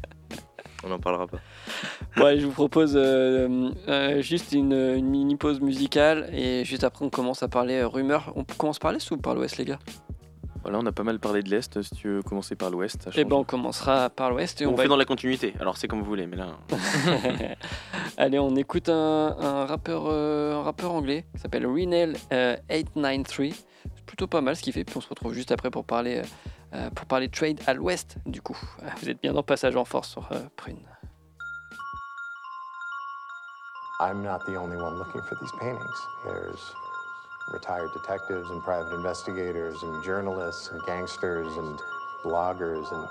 [0.85, 1.39] on n'en parlera pas.
[2.17, 6.85] Bon, allez, je vous propose euh, euh, juste une, une mini pause musicale et juste
[6.85, 8.33] après on commence à parler euh, rumeurs.
[8.37, 9.79] On commence par l'Est ou par l'Ouest, les gars?
[10.67, 13.25] Voilà, on a pas mal parlé de l'Est, si tu veux commencer par l'Ouest, Eh
[13.25, 15.55] ben on commencera par l'Ouest et on, On, va fait dans la continuité.
[15.61, 16.59] Alors, c'est comme vous voulez, mais là.
[18.17, 23.65] Allez, on écoute un, un rappeur, euh, un rappeur anglais qui s'appelle Renel euh, 893.
[23.95, 24.83] C'est plutôt pas mal ce qu'il fait.
[24.83, 26.23] Puis on se retrouve juste après pour parler, euh,
[26.75, 28.59] euh, pour parler trade à l'ouest, du coup.
[29.01, 30.81] Vous êtes bien dans Passage en Force sur euh, Prune.
[34.01, 36.01] I'm not the only one looking for these paintings.
[36.25, 36.86] There's
[37.49, 41.81] retired detectives and private investigators and journalists and gangsters and
[42.25, 43.09] bloggers and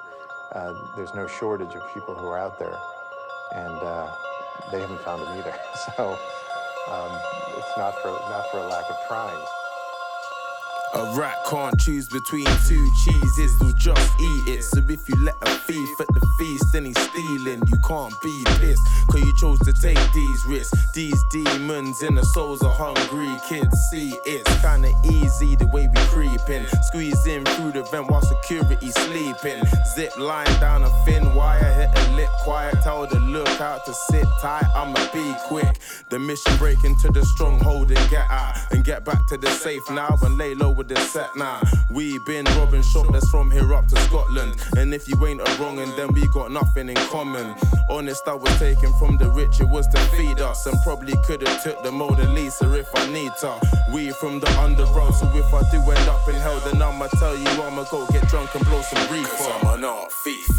[0.53, 2.77] uh, there's no shortage of people who are out there
[3.55, 4.07] and uh,
[4.71, 5.55] they haven't found him either.
[5.95, 6.17] So
[6.91, 7.11] um,
[7.57, 9.64] it's not for not for a lack of trying.
[10.95, 14.63] A rat can't choose between two cheeses, they'll just eat it.
[14.63, 17.61] So if you let a thief at the feast, then he's stealing.
[17.67, 18.81] You can't be pissed,
[19.11, 20.91] cause you chose to take these risks.
[20.93, 23.27] These demons in the souls are hungry.
[23.49, 26.65] Kids see it's kinda easy the way we creeping.
[26.83, 29.61] Squeeze in through the vent while security sleeping.
[29.95, 32.81] Zip line down a thin wire, hit a lip quiet.
[32.83, 35.77] Tell the lookout to sit tight, I'ma be quick.
[36.09, 38.55] The mission break into the stronghold and get out.
[38.71, 41.61] And get back to the safe now and lay low with the set now.
[41.89, 44.55] We been robbing shopless from here up to Scotland.
[44.77, 47.55] And if you ain't a wrong, and then we got nothing in common.
[47.89, 50.65] Honest, I was taken from the rich, it was to feed us.
[50.65, 53.59] And probably could've took the Mona Lisa if I need to.
[53.93, 57.35] We from the underworld, so if I do end up in hell, then I'ma tell
[57.35, 59.29] you I'ma go get drunk and blow some reefer.
[59.29, 60.49] Cause I'm an art thief,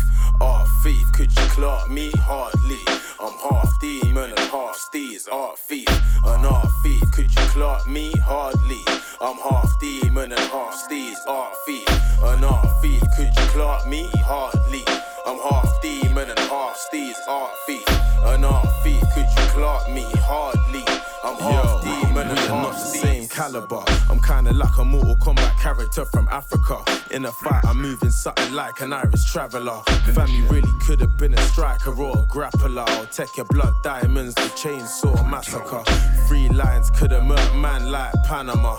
[0.40, 1.10] art thief.
[1.12, 2.10] Could you clock me?
[2.16, 2.80] Hardly.
[3.18, 5.88] I'm half demon and half steez, art thief.
[6.24, 8.12] An art thief, could you clock me?
[8.18, 8.83] Hardly.
[9.20, 11.88] I'm half demon and half steez, art thief.
[12.22, 14.11] An art thief, could you clock me?
[14.16, 14.85] Hardly.
[15.26, 17.88] I'm half demon and half steez, art thief.
[18.24, 20.05] An art thief, could you clock me?
[20.16, 20.85] Hardly.
[21.24, 23.31] I'm half demon and half steez.
[23.31, 23.83] caliber.
[24.11, 26.79] I'm kinda like a Mortal Kombat character from Africa.
[27.11, 29.83] In a fight, I'm moving something like an Irish traveller.
[30.14, 32.88] Family really could have been a striker or a grappler.
[32.88, 35.83] I'll take your blood diamonds, the chainsaw massacre.
[36.29, 38.76] Three lines could have murked man like Panama.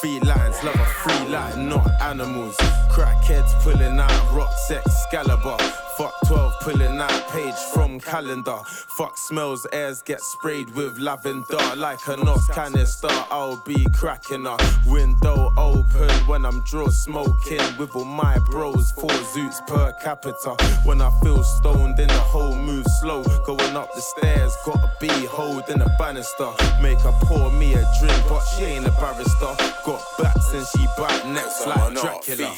[0.00, 2.56] Three lines, love a free like not animals.
[2.90, 5.56] Crackheads pulling out rocks, Excalibur.
[5.98, 8.56] Fuck 12 pulling out page from calendar.
[8.96, 11.58] Fuck smells, airs get sprayed with lavender.
[11.74, 14.56] Like a NOS canister, I'll be cracking a
[14.86, 18.92] window open when I'm draw smoking with all my bros.
[18.92, 20.54] Four zoots per capita.
[20.84, 23.24] When I feel stoned, then the whole move slow.
[23.44, 26.52] Going up the stairs, gotta be holding a banister.
[26.80, 29.52] Make her pour me a drink, but she ain't a barrister.
[29.84, 32.54] Got bats and she bite necks like Dracula.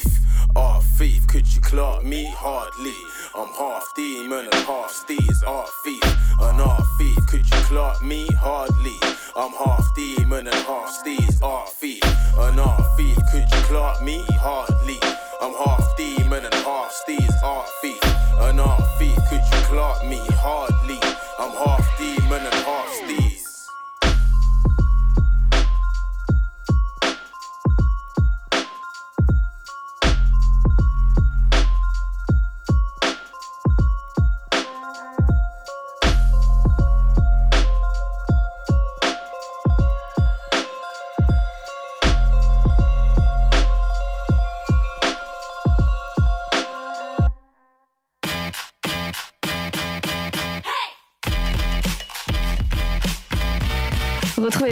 [0.55, 1.27] Art thief.
[1.27, 2.25] Could you clock me?
[2.35, 2.95] Hardly.
[3.35, 6.03] I'm half demon and half steez, art ah, thief.
[6.39, 7.17] An art ah, thief.
[7.27, 8.27] Could you clock me?
[8.33, 8.97] Hardly.
[9.35, 12.03] I'm half demon and half steez, art thief.
[12.37, 13.17] An art thief.
[13.31, 14.23] Could you clock me?
[14.31, 14.99] Hardly.
[15.41, 18.03] I'm half demon and half steez, art thief.
[18.39, 19.17] An art thief.
[19.29, 20.19] Could you clock me?
[20.31, 20.99] Hardly.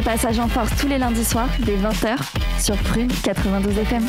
[0.10, 2.18] Passage en Force tous les lundis soirs dès 20h
[2.60, 4.04] sur Prune 92 FM.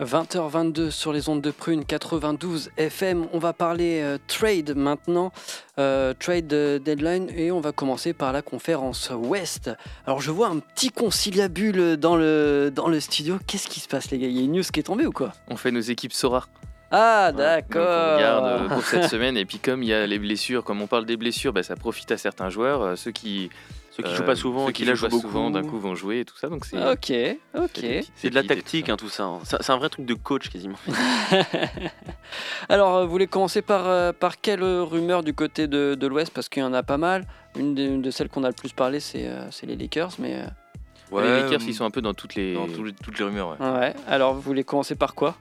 [0.00, 3.28] 20h22 sur les ondes de Prune 92 FM.
[3.32, 5.30] On va parler euh, trade maintenant,
[5.78, 9.70] euh, trade euh, deadline, et on va commencer par la conférence Ouest.
[10.04, 13.38] Alors je vois un petit conciliabule dans le, dans le studio.
[13.46, 14.26] Qu'est-ce qui se passe les gars?
[14.26, 15.34] Il y a une news qui est tombée ou quoi?
[15.46, 16.46] On fait nos équipes Sora.
[16.90, 18.16] Ah Donc, on d'accord.
[18.16, 19.36] regarde euh, pour cette semaine.
[19.36, 21.76] Et puis comme il y a les blessures, comme on parle des blessures, bah, ça
[21.76, 22.82] profite à certains joueurs.
[22.82, 23.50] euh, ceux qui
[23.90, 25.20] Ceux qui euh, jouent pas souvent, ceux qui, qui la jouent beaucoup.
[25.28, 26.48] souvent, d'un coup vont jouer et tout ça.
[26.48, 27.12] Donc c'est Ok,
[27.54, 28.04] ok.
[28.16, 28.92] c'est de la tout tactique, ça.
[28.92, 29.24] hein, tout ça.
[29.24, 29.38] hein.
[29.44, 30.78] C'est un vrai truc de coach quasiment.
[32.68, 36.32] Alors, vous voulez commencer par, par quelle rumeur du côté de, de l'Ouest?
[36.32, 37.24] Parce qu'il y en a pas mal.
[37.58, 40.12] Une de, une de celles qu'on a le plus parlé, c'est euh, c'est les Lakers.
[40.18, 42.54] Mais euh, les Lakers, ils sont un peu dans toutes les.
[42.54, 43.56] dans tous les- toutes les rumeurs.
[43.60, 43.70] Ouais.
[43.78, 43.94] ouais.
[44.06, 45.36] Alors, vous voulez commencer par quoi?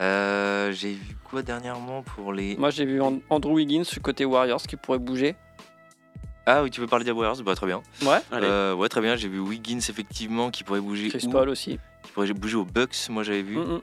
[0.00, 2.56] Euh, J'ai vu quoi dernièrement pour les.
[2.56, 5.34] Moi, j'ai vu An- Andrew Wiggins du côté Warriors qui pourrait bouger.
[6.46, 7.82] Ah oui, tu veux parler des Warriors Bah très bien.
[8.02, 8.18] Ouais.
[8.32, 8.46] Allez.
[8.46, 9.16] Euh, ouais, très bien.
[9.16, 11.08] J'ai vu Wiggins effectivement qui pourrait bouger.
[11.08, 11.78] Chris où Paul aussi.
[12.04, 13.08] Qui pourrait bouger aux Bucks.
[13.10, 13.56] Moi j'avais vu.
[13.58, 13.80] Mm.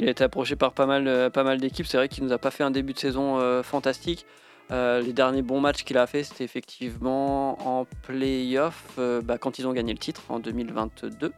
[0.00, 1.86] Il a été approché par pas mal, euh, pas mal d'équipes.
[1.86, 4.26] C'est vrai qu'il nous a pas fait un début de saison euh, fantastique.
[4.70, 9.58] Euh, les derniers bons matchs qu'il a fait, c'était effectivement en playoff euh, bah, quand
[9.58, 11.32] ils ont gagné le titre en 2022.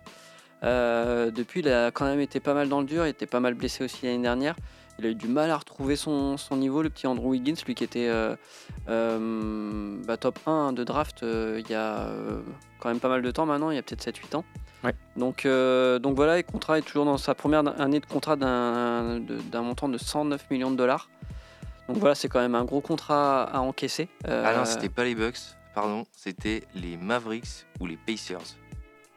[0.62, 3.06] Euh, depuis, il a quand même été pas mal dans le dur.
[3.06, 4.56] Il était pas mal blessé aussi l'année dernière.
[4.98, 7.74] Il a eu du mal à retrouver son, son niveau, le petit Andrew Wiggins, lui
[7.74, 8.34] qui était euh,
[8.88, 12.40] euh, bah, top 1 de draft euh, il y a euh,
[12.80, 14.44] quand même pas mal de temps maintenant, il y a peut-être 7-8 ans.
[14.84, 14.94] Ouais.
[15.16, 19.20] Donc, euh, donc voilà, le contrat est toujours dans sa première année de contrat d'un
[19.54, 21.10] montant de 109 millions de dollars.
[21.88, 24.08] Donc voilà, c'est quand même un gros contrat à encaisser.
[24.26, 25.38] Euh, Ah c'était pas les Bucks.
[25.74, 28.56] Pardon, c'était les Mavericks ou les Pacers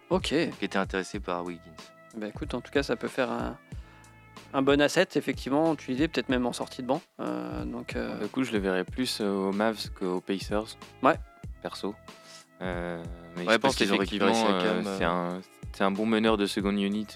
[0.09, 1.61] Ok, qui étaient intéressés par Wiggins.
[2.17, 3.57] bah écoute, en tout cas, ça peut faire un,
[4.53, 7.01] un bon asset, effectivement, utilisé, peut-être même en sortie de banc.
[7.19, 10.77] Euh, donc, euh, Du coup, je le verrais plus euh, aux Mavs qu'aux Pacers.
[11.03, 11.15] Ouais.
[11.61, 11.93] Perso.
[12.61, 13.01] Euh,
[13.37, 15.41] mais Ouais, je pense qu'effectivement, euh, c'est un,
[15.73, 17.07] c'est un bon meneur de seconde unit.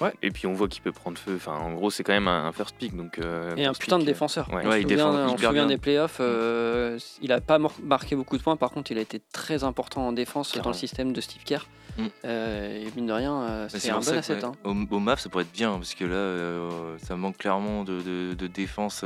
[0.00, 0.12] Ouais.
[0.22, 1.34] Et puis on voit qu'il peut prendre feu.
[1.36, 2.96] Enfin, en gros, c'est quand même un un first pick.
[2.96, 4.48] Donc, euh, et un putain de euh, défenseur.
[4.52, 4.62] ouais.
[4.64, 6.18] On Ouais, il souvient, défend on se souvient des playoffs.
[6.20, 9.62] euh, il a pas mar- marqué beaucoup de points, par contre, il a été très
[9.62, 11.68] important en défense dans le système de Steve Kerr.
[11.96, 12.06] Mm.
[12.24, 14.44] Euh, et mine de rien, Bah, c'est un bon asset.
[14.44, 14.52] hein.
[14.64, 18.34] Au, au MAF, ça pourrait être bien parce que là, ça manque clairement de, de-
[18.34, 19.04] de défense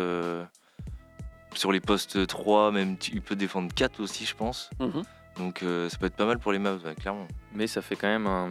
[1.54, 2.72] sur les postes 3.
[2.72, 4.70] Même il peut défendre 4 aussi, je pense.
[4.80, 5.02] Mhm.
[5.38, 7.26] Donc euh, ça peut être pas mal pour les Mavs, ouais, clairement.
[7.54, 8.48] Mais ça fait quand même un,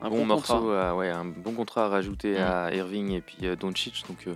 [0.00, 2.42] Un bon, bon morceau, à- ouais, un bon contrat à rajouter Mm.
[2.42, 4.04] à Irving et puis euh, Doncic.
[4.08, 4.34] Donc, euh,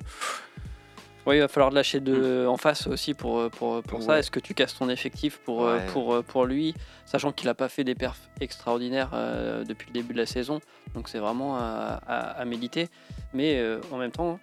[1.26, 4.18] Oui, il va falloir de lâcher de, en face aussi pour, pour, pour ça.
[4.18, 5.84] Est-ce que tu casses ton effectif pour, Ouais.
[5.92, 6.72] pour, pour lui,
[7.04, 10.60] sachant qu'il n'a pas fait des perfs extraordinaires euh, depuis le début de la saison?
[10.94, 12.88] Donc c'est vraiment à, à- à méditer.
[13.34, 14.38] Mais euh, en même temps,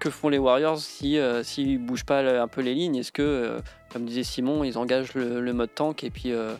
[0.00, 2.96] que font les Warriors si euh, s'ils bougent pas un peu les lignes?
[2.96, 3.60] Est-ce que, euh,
[3.92, 6.54] comme disait Simon, ils engagent le, le mode tank et puis euh,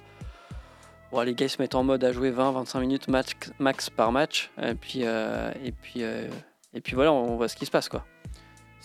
[1.12, 4.12] bon, les gars ils se mettent en mode à jouer 20-25 minutes max, max par
[4.12, 6.28] match et puis, euh, et, puis, euh,
[6.74, 8.04] et puis voilà, on voit ce qui se passe quoi.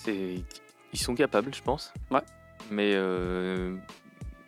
[0.08, 0.44] ils
[0.94, 1.94] sont capables, je pense.
[2.12, 2.22] Ouais.
[2.72, 3.76] Mais euh,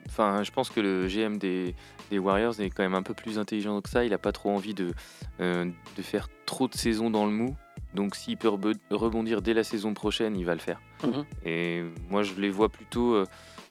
[0.08, 1.76] enfin, je pense que le GM des,
[2.10, 4.06] des Warriors est quand même un peu plus intelligent que ça.
[4.06, 4.94] Il a pas trop envie de,
[5.40, 7.56] de faire trop de saisons dans le mou.
[7.94, 10.82] Donc s'il peut rebondir dès la saison prochaine, il va le faire.
[11.04, 11.26] Mhm.
[11.46, 13.26] Et moi, je les vois plutôt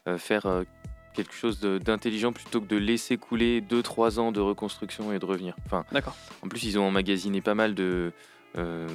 [0.07, 0.63] euh, faire
[1.15, 5.25] quelque chose de- d'intelligent plutôt que de laisser couler 2-3 ans de reconstruction et de
[5.25, 5.55] revenir.
[5.65, 6.15] Enfin, D'accord.
[6.43, 8.11] en plus, ils ont emmagasiné pas mal de
[8.57, 8.87] euh,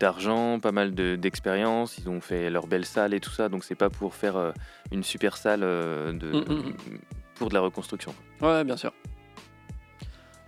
[0.00, 1.96] d'argent, pas mal de- d'expérience.
[1.98, 3.48] ils ont fait leur belle salle et tout ça.
[3.48, 4.52] Donc, c'est pas pour faire euh,
[4.92, 6.74] une super salle euh, de, Mm, mm,
[7.36, 8.14] pour de la reconstruction.
[8.40, 8.92] Ouais, bien sûr.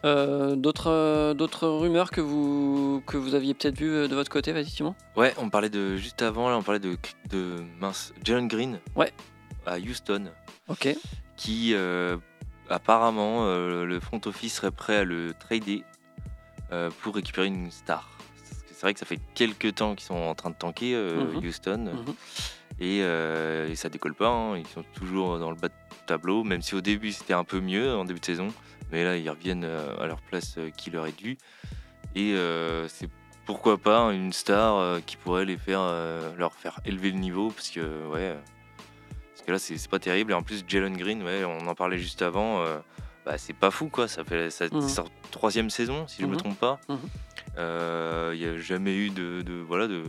[0.05, 4.31] Euh, D'autres euh, d'autres rumeurs que vous, que vous aviez peut-être vues euh, de votre
[4.31, 6.97] côté, vas-y Simon Ouais, on parlait de juste avant là, on parlait de
[7.31, 8.79] de mince, Jalen Green.
[8.95, 9.13] Ouais.
[9.65, 10.27] À Houston,
[10.69, 10.89] Ok.
[11.37, 12.17] qui euh,
[12.69, 15.85] apparemment euh, le front office serait prêt à le trader
[16.73, 18.09] euh, pour récupérer une star.
[18.67, 21.47] C'est vrai que ça fait quelques temps qu'ils sont en train de tanker Mhm.
[21.47, 22.15] Houston Mhm.
[22.81, 24.29] et, et ça décolle pas.
[24.29, 24.59] hein.
[24.59, 25.75] Ils sont toujours dans le bas de
[26.07, 28.49] tableau, même si au début c'était un peu mieux en début de saison,
[28.93, 31.39] mais là ils reviennent à leur place qui leur est due.
[32.15, 32.35] Et
[32.89, 33.09] c'est
[33.47, 35.81] pourquoi pas une star qui pourrait les faire,
[36.37, 38.37] leur faire élever le niveau, parce que ouais,
[39.47, 40.33] que là c'est pas terrible.
[40.33, 42.61] Et en plus Jalen Green, ouais, on en parlait juste avant.
[42.63, 42.79] euh,
[43.25, 44.89] bah, c'est pas fou quoi, ça fait sa Mhm.
[45.33, 46.37] troisième saison si je me Mhm.
[46.39, 46.79] trompe pas.
[46.89, 46.99] Mhm.
[47.59, 50.03] Euh, Il a jamais eu de, de- voilà de,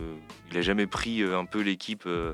[0.50, 2.32] il a jamais pris euh, un peu l'équipe euh,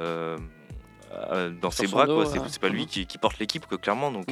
[0.00, 2.26] dans ses bras dos, quoi.
[2.26, 2.48] C'est ouais.
[2.60, 4.10] pas lui qui, qui porte l'équipe quoi, clairement.
[4.10, 4.26] Donc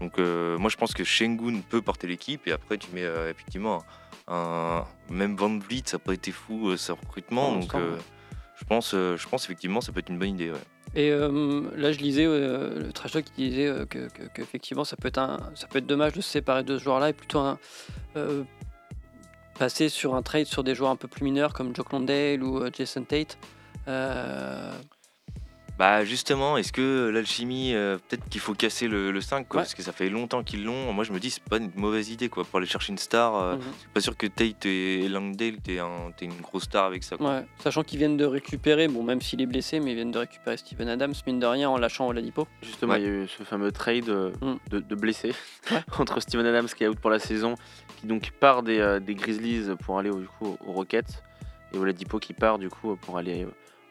[0.00, 3.82] donc moi je pense que Shengun peut porter l'équipe et après tu mets effectivement
[4.28, 9.28] un, même Van Vliet ça n'a pas été fou ce recrutement donc je pense je
[9.28, 10.50] pense effectivement ça peut être une bonne idée.
[10.50, 10.58] ouais.
[10.94, 14.96] Et euh, là, je lisais euh, le trash talk qui disait euh, que, qu'effectivement, ça
[14.96, 17.42] peut être un, ça peut être dommage de se séparer de ce joueur-là et plutôt
[18.16, 18.42] euh,
[19.58, 22.62] passer sur un trade sur des joueurs un peu plus mineurs comme Jock Landale ou
[22.72, 23.38] Jason Tate.
[25.82, 29.64] Bah justement, est-ce que l'alchimie, euh, peut-être qu'il faut casser le, le 5 quoi, Ouais.
[29.64, 30.92] parce que ça fait longtemps qu'ils l'ont.
[30.92, 33.34] Moi je me dis c'est pas une mauvaise idée quoi pour aller chercher une star.
[33.34, 33.56] euh.
[33.80, 37.16] C'est pas sûr que Tate et Langdale t'es un, t'es une grosse star avec ça.
[37.16, 37.28] Quoi.
[37.38, 40.18] Ouais, sachant qu'ils viennent de récupérer, bon, même s'il est blessé, mais ils viennent de
[40.20, 42.46] récupérer Steven Adams, mine de rien, en lâchant Oladipo.
[42.62, 43.00] Justement, Ouais.
[43.00, 44.54] il y a eu ce fameux trade euh, Mm.
[44.70, 45.34] de, de blessés
[45.72, 45.80] Ouais.
[45.98, 47.56] entre Steven Adams qui est out pour la saison,
[48.00, 51.24] qui donc part des, euh, des Grizzlies pour aller du coup aux Rockets,
[51.74, 53.46] et Oladipo qui part du coup pour aller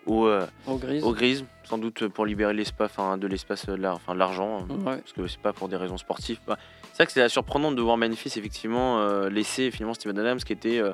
[0.07, 0.77] euh, au, euh, Au
[1.13, 1.45] gris.
[1.63, 4.97] sans doute pour libérer l'espace, enfin de l'espace, euh, enfin l'argent, hein, Ouais.
[4.97, 6.39] parce que c'est pas pour des raisons sportives.
[6.47, 6.57] Bah,
[6.91, 10.53] c'est vrai que c'est surprenant de voir Memphis effectivement euh, laisser finalement Steven Adams qui
[10.53, 10.93] était euh,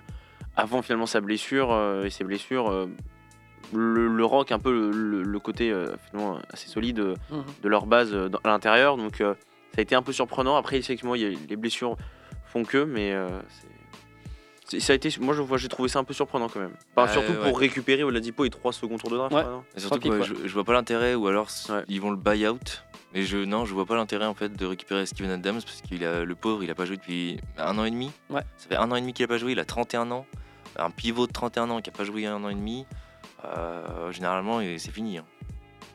[0.55, 2.69] avant finalement sa blessure euh, et ses blessures.
[2.69, 2.87] euh,
[3.73, 7.43] le, le rock, un peu le, côté euh, finalement assez solide euh, Mhm.
[7.63, 8.95] de leur base euh, dans- à l'intérieur.
[8.95, 9.33] Donc euh,
[9.73, 10.55] ça a été un peu surprenant.
[10.55, 11.97] Après, effectivement, il y a- les blessures
[12.45, 13.67] font que, mais euh, c'est-
[14.79, 16.73] ça a été, moi je vois, j'ai trouvé ça un peu surprenant quand même.
[16.95, 17.49] Enfin, surtout ouais.
[17.49, 19.33] pour récupérer Oladipo et 3 seconds tour de draft.
[19.35, 19.43] Ouais.
[19.77, 21.83] surtout que, je, je vois pas l'intérêt, ou alors Ouais.
[21.87, 22.83] ils vont le buy out.
[23.13, 26.03] Mais je, non, je vois pas l'intérêt en fait de récupérer Steven Adams parce qu'il
[26.03, 28.11] a le pauvre, il a pas joué depuis un an et demi.
[28.29, 28.41] Ouais.
[28.57, 30.25] Ça fait un an et demi qu'il a pas joué, il a 31 ans.
[30.77, 32.85] Un pivot de 31 ans qui a pas joué un an et demi.
[33.45, 35.17] euh, généralement, c'est fini.
[35.19, 35.25] hein.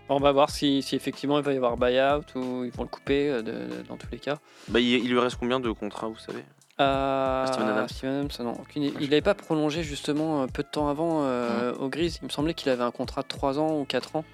[0.09, 2.89] On va voir si, si effectivement il va y avoir buyout ou ils vont le
[2.89, 4.39] couper euh, de- de- dans tous les cas.
[4.69, 6.45] Bah, il, il lui reste combien de contrats, vous savez?
[6.83, 7.89] Euh, Steven Adams.
[7.89, 8.97] Steven Adams, non, aucune idée.
[9.01, 12.19] Il n'avait pas prolongé justement euh, peu de temps avant euh, au Gris.
[12.23, 14.25] Il me semblait qu'il avait un contrat de 3 ans ou 4 ans.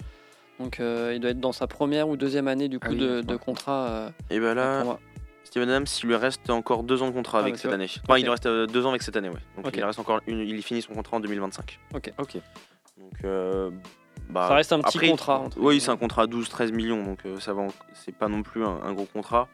[0.59, 3.23] Donc euh, il doit être dans sa première ou deuxième année du coup Ah oui,
[3.23, 4.11] de, contrat.
[4.29, 4.83] Et bah là.
[5.43, 7.89] Steven Adams, il lui reste encore 2 ans de contrat Ah, avec bah, cette année.
[8.03, 9.63] Enfin, il lui reste 2 ans avec cette année, ouais.
[9.63, 11.79] Donc il reste encore une, il finit son contrat en 2025.
[11.95, 12.13] Ok.
[12.19, 12.37] Ok.
[12.97, 13.31] Donc,
[14.29, 17.19] bah, Ça reste un petit après, contrat, Oui, c'est un contrat à 12-13 millions, donc
[17.39, 17.65] ça va.
[17.93, 19.47] C'est pas non plus un, un gros contrat.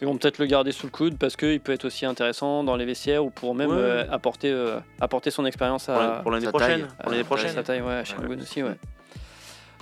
[0.00, 2.74] Ils vont peut-être le garder sous le coude parce qu'il peut être aussi intéressant dans
[2.74, 3.76] les vestiaires ou pour même Ouais.
[3.78, 6.80] euh, apporter, euh, apporter son expérience à, pour l'année prochaine.
[6.80, 6.88] taille.
[7.00, 7.54] Pour l'année prochaine.
[7.54, 8.36] sa taille, ouais, à Ouais.
[8.40, 8.76] aussi, ouais.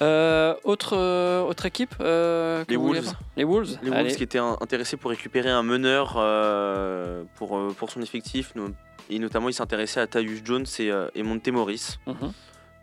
[0.03, 3.13] Euh, autre, euh, autre équipe euh, que Les vous Wolves.
[3.37, 4.03] Les Wolves Les Allez.
[4.05, 8.53] Wolves qui étaient intéressés pour récupérer un meneur euh, pour, euh, pour son effectif.
[9.11, 11.97] Et notamment, ils s'intéressaient à Tyus Jones et, euh, et Monte Morris.
[12.07, 12.33] Mhm.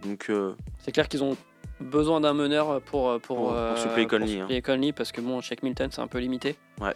[0.06, 1.36] Donc, euh, C'est clair qu'ils ont
[1.80, 5.64] besoin d'un meneur pour, pour, Pour- pour euh, suppléer Conley, Conley, parce que bon, Shake
[5.64, 6.56] Milton c'est un peu limité.
[6.82, 6.94] Ouais.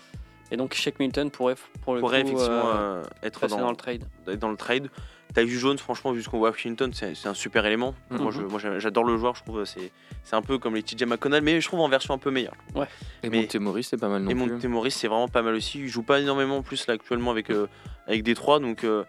[0.51, 3.69] Et donc Shake Milton pourrait pour le pourrait coup, effectivement euh, euh, être dans, dans
[3.69, 4.03] le trade.
[4.27, 4.89] être dans le trade.
[5.33, 7.95] Jones, franchement, vu ce qu'on voit à Washington, c'est un super élément.
[8.09, 8.31] Moi, Mhm.
[8.31, 9.33] je- moi, j'a- j'adore le joueur.
[9.35, 9.89] Je trouve euh, c'est
[10.25, 12.53] c'est un peu comme les TJ McConnell, mais je trouve en version un peu meilleure.
[13.23, 14.51] Et Mais- Montemoris, c'est pas mal non et plus.
[14.51, 15.79] Monte Morris, c'est vraiment pas mal aussi.
[15.79, 17.67] Il joue pas énormément en plus là actuellement avec, euh,
[18.07, 19.07] avec Détroit, donc, euh, donc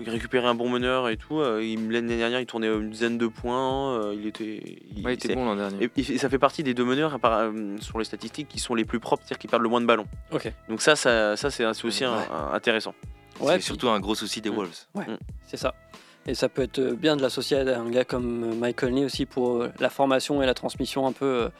[0.00, 1.40] récupérer un bon meneur et tout.
[1.40, 3.94] euh, L'année dernière, il tournait une dizaine de points.
[3.98, 4.62] euh, il était,
[4.96, 5.90] il, Ouais, il était bon l'an dernier.
[5.96, 8.84] et, et ça fait partie des deux meneurs euh, sur les statistiques qui sont les
[8.84, 10.06] plus propres, c'est-à-dire qui perdent le moins de ballons.
[10.32, 10.52] Ok.
[10.68, 12.24] Donc ça, ça, ça c'est aussi un- Ouais.
[12.32, 12.94] un- intéressant.
[13.40, 14.54] Ouais, c'est surtout un gros souci des Mm.
[14.54, 14.86] Wolves.
[15.46, 15.74] C'est ça.
[16.30, 19.26] Et ça peut être bien de l'associer à un gars comme euh, Mike Conley aussi
[19.26, 21.50] pour euh, la formation et la transmission un peu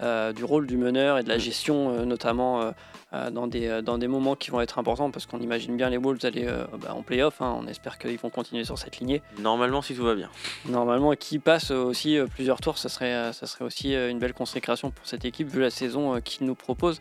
[0.00, 2.72] euh, du rôle du meneur et de la gestion, euh, notamment
[3.12, 5.96] euh, dans, des, dans des moments qui vont être importants parce qu'on imagine bien les
[5.96, 6.48] Wolves aller
[6.80, 7.42] bah, en playoff.
[7.42, 7.56] hein.
[7.58, 9.20] on espère qu'ils vont continuer sur cette lignée.
[9.40, 10.30] Normalement, si tout va bien.
[10.66, 15.08] Normalement, qui passe aussi plusieurs tours, ça serait, ça serait aussi une belle consécration pour
[15.08, 17.00] cette équipe vu la saison qu'il nous propose.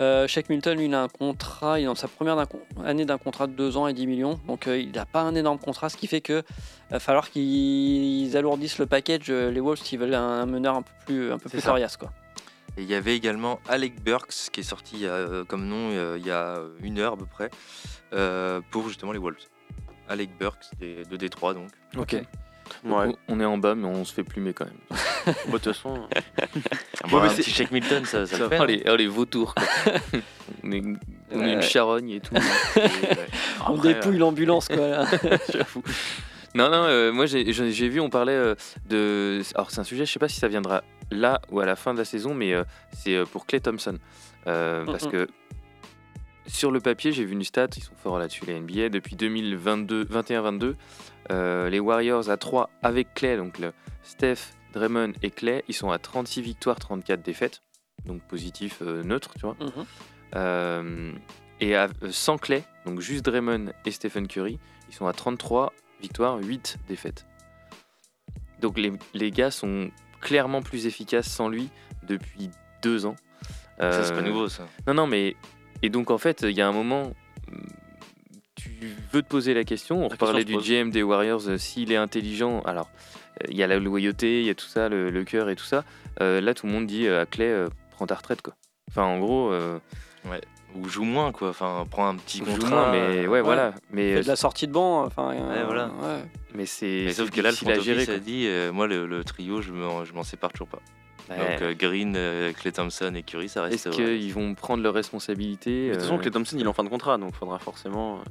[0.00, 2.46] Euh, Shaq Milton, lui, il a un contrat, il est dans sa première
[2.84, 5.34] année d'un contrat de 2 ans et 10 millions, donc euh, il n'a pas un
[5.34, 6.42] énorme contrat, ce qui fait que
[6.90, 10.82] va falloir qu'ils alourdissent le package, euh, les Wolves, s'ils veulent un, un meneur un
[10.82, 11.96] peu plus, un peu plus coriace.
[11.96, 12.12] Quoi.
[12.76, 16.26] Et il y avait également Alec Burks qui est sorti euh, comme nom euh, il
[16.26, 17.50] y a une heure à peu près
[18.12, 19.36] euh, pour justement les Wolves.
[20.08, 21.68] Alec Burks des- de Détroit donc.
[21.96, 22.12] Ok.
[22.12, 22.24] Ouais.
[22.84, 24.76] On- On est en bas, mais on se fait plumer quand même.
[25.46, 26.06] De toute façon,
[27.10, 28.56] Bon, un c'est- petit Shaq Milton ça, ça le Ça fait.
[28.58, 28.66] va, hein.
[28.66, 29.54] les, oh, les vautours.
[29.54, 29.64] quoi.
[30.64, 30.82] On est-
[31.32, 31.52] On Ouais.
[31.54, 32.34] une charogne et tout.
[33.66, 34.76] On Après, dépouille l'ambulance, quoi.
[34.88, 35.06] là.
[35.52, 35.82] J'avoue.
[36.54, 37.44] Non, non, euh, moi j'ai
[37.88, 38.54] vu, on parlait euh,
[38.88, 39.40] de.
[39.54, 41.92] Alors c'est un sujet, je sais pas si ça viendra là ou à la fin
[41.94, 43.98] de la saison, mais euh, c'est pour Clay Thompson.
[44.44, 45.28] Parce que
[46.46, 48.88] sur le papier, j'ai vu une stat, ils sont forts là-dessus, les NBA.
[48.88, 50.74] Depuis 2022, 21-22,
[51.30, 55.90] euh, les Warriors à 3 avec Clay, donc le Steph, Draymond et Clay, ils sont
[55.92, 57.62] à 36 victoires, 34 défaites.
[58.06, 59.56] Donc positif, neutre, tu vois.
[59.60, 59.84] Mhm.
[60.36, 61.12] Euh,
[61.60, 64.58] et à- sans Clay, donc juste Draymond et Stephen Curry,
[64.88, 67.26] ils sont à 33 victoires, 8 défaites.
[68.60, 71.68] Donc les, les gars sont clairement plus efficaces sans lui
[72.06, 72.50] depuis
[72.82, 73.16] deux ans.
[73.78, 74.66] Ça, c'est pas Euh, nouveau, ça.
[74.86, 75.36] Non, non, mais.
[75.82, 77.12] Et donc en fait, il y a un moment.
[78.54, 78.70] Tu
[79.12, 80.04] veux te poser la question.
[80.04, 80.56] On se du.
[80.58, 81.48] GM des Warriors.
[81.48, 82.90] euh, S'il est intelligent, alors
[83.42, 85.56] euh, il y a la loyauté, il y a tout ça, le, le cœur et
[85.56, 85.84] tout ça.
[86.20, 88.54] Euh, là, tout le monde dit euh, à Clay, euh, prends ta retraite, quoi.
[88.90, 89.78] Enfin, en gros, euh,
[90.76, 91.48] Ou joue moins, quoi.
[91.50, 92.68] Enfin, prends un petit contrat.
[92.68, 93.74] moins, mais ouais, voilà.
[93.92, 95.32] Mais, Fait de la sortie de banc, enfin.
[95.32, 95.86] euh, voilà.
[95.86, 96.24] ouais.
[96.54, 97.12] mais c'est.
[97.12, 100.04] Sauf que là, le front office a dit, euh, moi, le, le trio, je m'en
[100.04, 100.78] je m'en sépare toujours pas.
[101.28, 101.36] Ouais.
[101.38, 103.74] Donc euh, Green, euh, Clay Thompson et Curry, ça reste.
[103.86, 104.18] Est-ce ouais.
[104.18, 106.82] qu'ils vont prendre leurs responsabilités De toute façon, euh, Clay Thompson, il est en fin
[106.84, 108.16] de contrat, donc faudra forcément.
[108.16, 108.22] euh,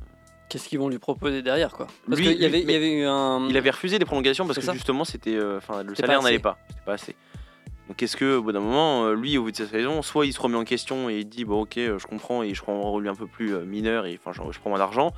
[0.50, 1.88] Qu'est-ce qu'ils vont lui proposer derrière, quoi?
[2.08, 3.48] Parce Lui- qu'il y avait, il y avait eu un.
[3.50, 6.40] Il avait refusé des prolongations parce que justement, c'était, euh, enfin, le salaire pas n'allait
[6.40, 6.58] pas.
[6.70, 7.16] C'était pas assez.
[7.90, 10.28] Donc, est-ce que, au bout d'un moment, euh, lui, au bout de sa saison, soit
[10.28, 12.62] il se remet en question et il dit, bon, ok, euh, je comprends et je
[12.62, 15.12] prends un rôle un peu plus euh, mineur et enfin, je, je prends moins d'argent,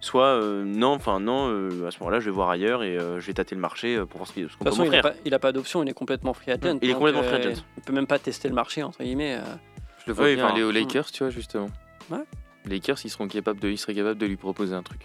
[0.00, 3.18] soit euh, non, enfin non, euh, à ce moment-là, je vais voir ailleurs et euh,
[3.18, 4.94] je vais tâter le marché pour voir ce qu'il- ce qu'on De toute façon, il
[4.94, 6.78] n'a pas, il a pas d'option, il est complètement free agent.
[6.82, 7.62] Il est complètement free agent.
[7.78, 9.36] Il peut même pas tester le marché, entre guillemets.
[9.36, 9.54] euh.
[10.00, 10.74] Je le vois enfin, aller aux hmm.
[10.74, 11.68] Lakers, tu vois, justement.
[12.10, 12.18] Ouais.
[12.66, 15.00] Les Lakers, ils, seront capables de, ils seraient capables de lui proposer un truc.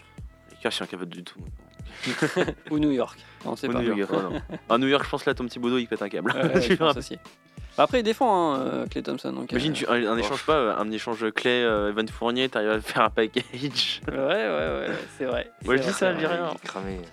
[0.49, 1.39] Les Lakers, ils sont incapables du tout.
[2.71, 3.19] Ou New York.
[3.45, 3.81] On sait Ou pas.
[3.81, 4.41] New York, ouais, non.
[4.69, 6.31] À New York, je pense là, ton petit boudot, il pète un câble.
[6.31, 7.17] Ouais, je pense aussi.
[7.75, 9.33] Bah, Après, il défend, hein, euh, Clay Thompson.
[9.33, 12.69] Donc, Imagine euh, tu- un, un échange pas, euh, un échange euh, Evan Fournier, t'arrives
[12.69, 13.43] à faire un package.
[14.07, 15.51] Ouais, ouais, ouais, c'est vrai.
[15.65, 16.35] Moi, je C'est dis ça, je vrai.
[16.37, 16.53] rien.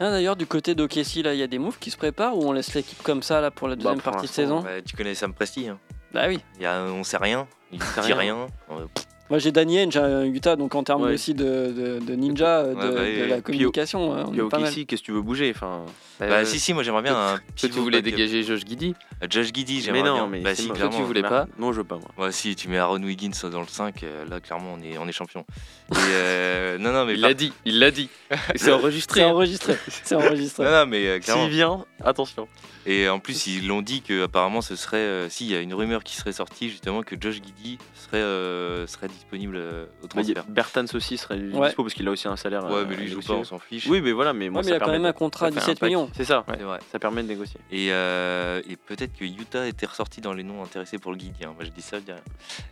[0.01, 2.43] Ah, D'ailleurs, du côté d'OKC, là, il y a des moves qui se préparent ou
[2.47, 4.61] on laisse l'équipe comme ça là pour la deuxième pour partie de saison?
[4.61, 5.69] Bah, tu connais Sam Presti.
[5.69, 5.79] Hein.
[6.13, 6.41] Bah oui.
[6.57, 7.47] Il y a, on sait rien.
[7.73, 8.35] Il sait dit rien.
[8.35, 8.47] rien.
[8.73, 8.87] Euh,
[9.31, 11.15] Moi, j'ai Danny Ainge à Utah, donc en termes Ouais.
[11.15, 14.49] aussi de, de- de ninja, de, Ouais, bah, de la communication, on Puis est au
[14.49, 14.71] pas mal.
[14.75, 15.85] KC, qu'est-ce que tu veux bouger enfin,
[16.19, 19.27] Bah, Euh, si, si, moi j'aimerais bien un Toi, tu voulais dégager Josh Giddy Euh,
[19.31, 20.27] Josh Giddy, Mais j'aimerais non, bien.
[20.27, 20.97] mais bah si, mo- clairement.
[20.97, 22.27] tu voulais pas Non, je veux pas, moi.
[22.27, 25.07] Ouais, si, tu mets Aaron Wiggins dans le 5, euh, là clairement on est, on
[25.09, 25.47] est champion.
[25.93, 28.09] Et, euh, non, non, mais Il l'a dit, il l'a dit.
[28.57, 29.21] C'est enregistré.
[29.21, 29.31] C'est hein.
[29.31, 29.77] enregistré.
[30.03, 30.65] C'est enregistré.
[30.65, 31.45] Non, non, mais euh, clairement.
[31.45, 32.49] S'il vient, attention.
[32.87, 34.97] Et en plus, ils l'ont dit que apparemment ce serait.
[34.97, 38.17] euh, si, il y a une rumeur qui serait sortie justement que Josh Giddy serait,
[38.19, 40.45] euh, serait disponible euh, au Bah, transfert.
[40.49, 41.67] Bertans aussi serait Ouais.
[41.69, 42.65] dispo parce qu'il a aussi un salaire.
[42.65, 43.87] Ouais, euh, mais lui, il joue pas, on s'en fiche.
[43.87, 45.13] Oui, mais voilà, mais moi, Ouais, mais ça il a quand permet même de- un
[45.13, 45.89] contrat un 17 pack.
[45.89, 46.09] millions.
[46.17, 46.79] C'est ça, vrai.
[46.91, 47.61] ça permet de négocier.
[47.71, 51.45] Et, euh, et peut-être que Utah était ressorti dans les noms intéressés pour le Giddy.
[51.45, 51.53] hein.
[51.55, 52.23] Moi, je dis ça, je dis rien.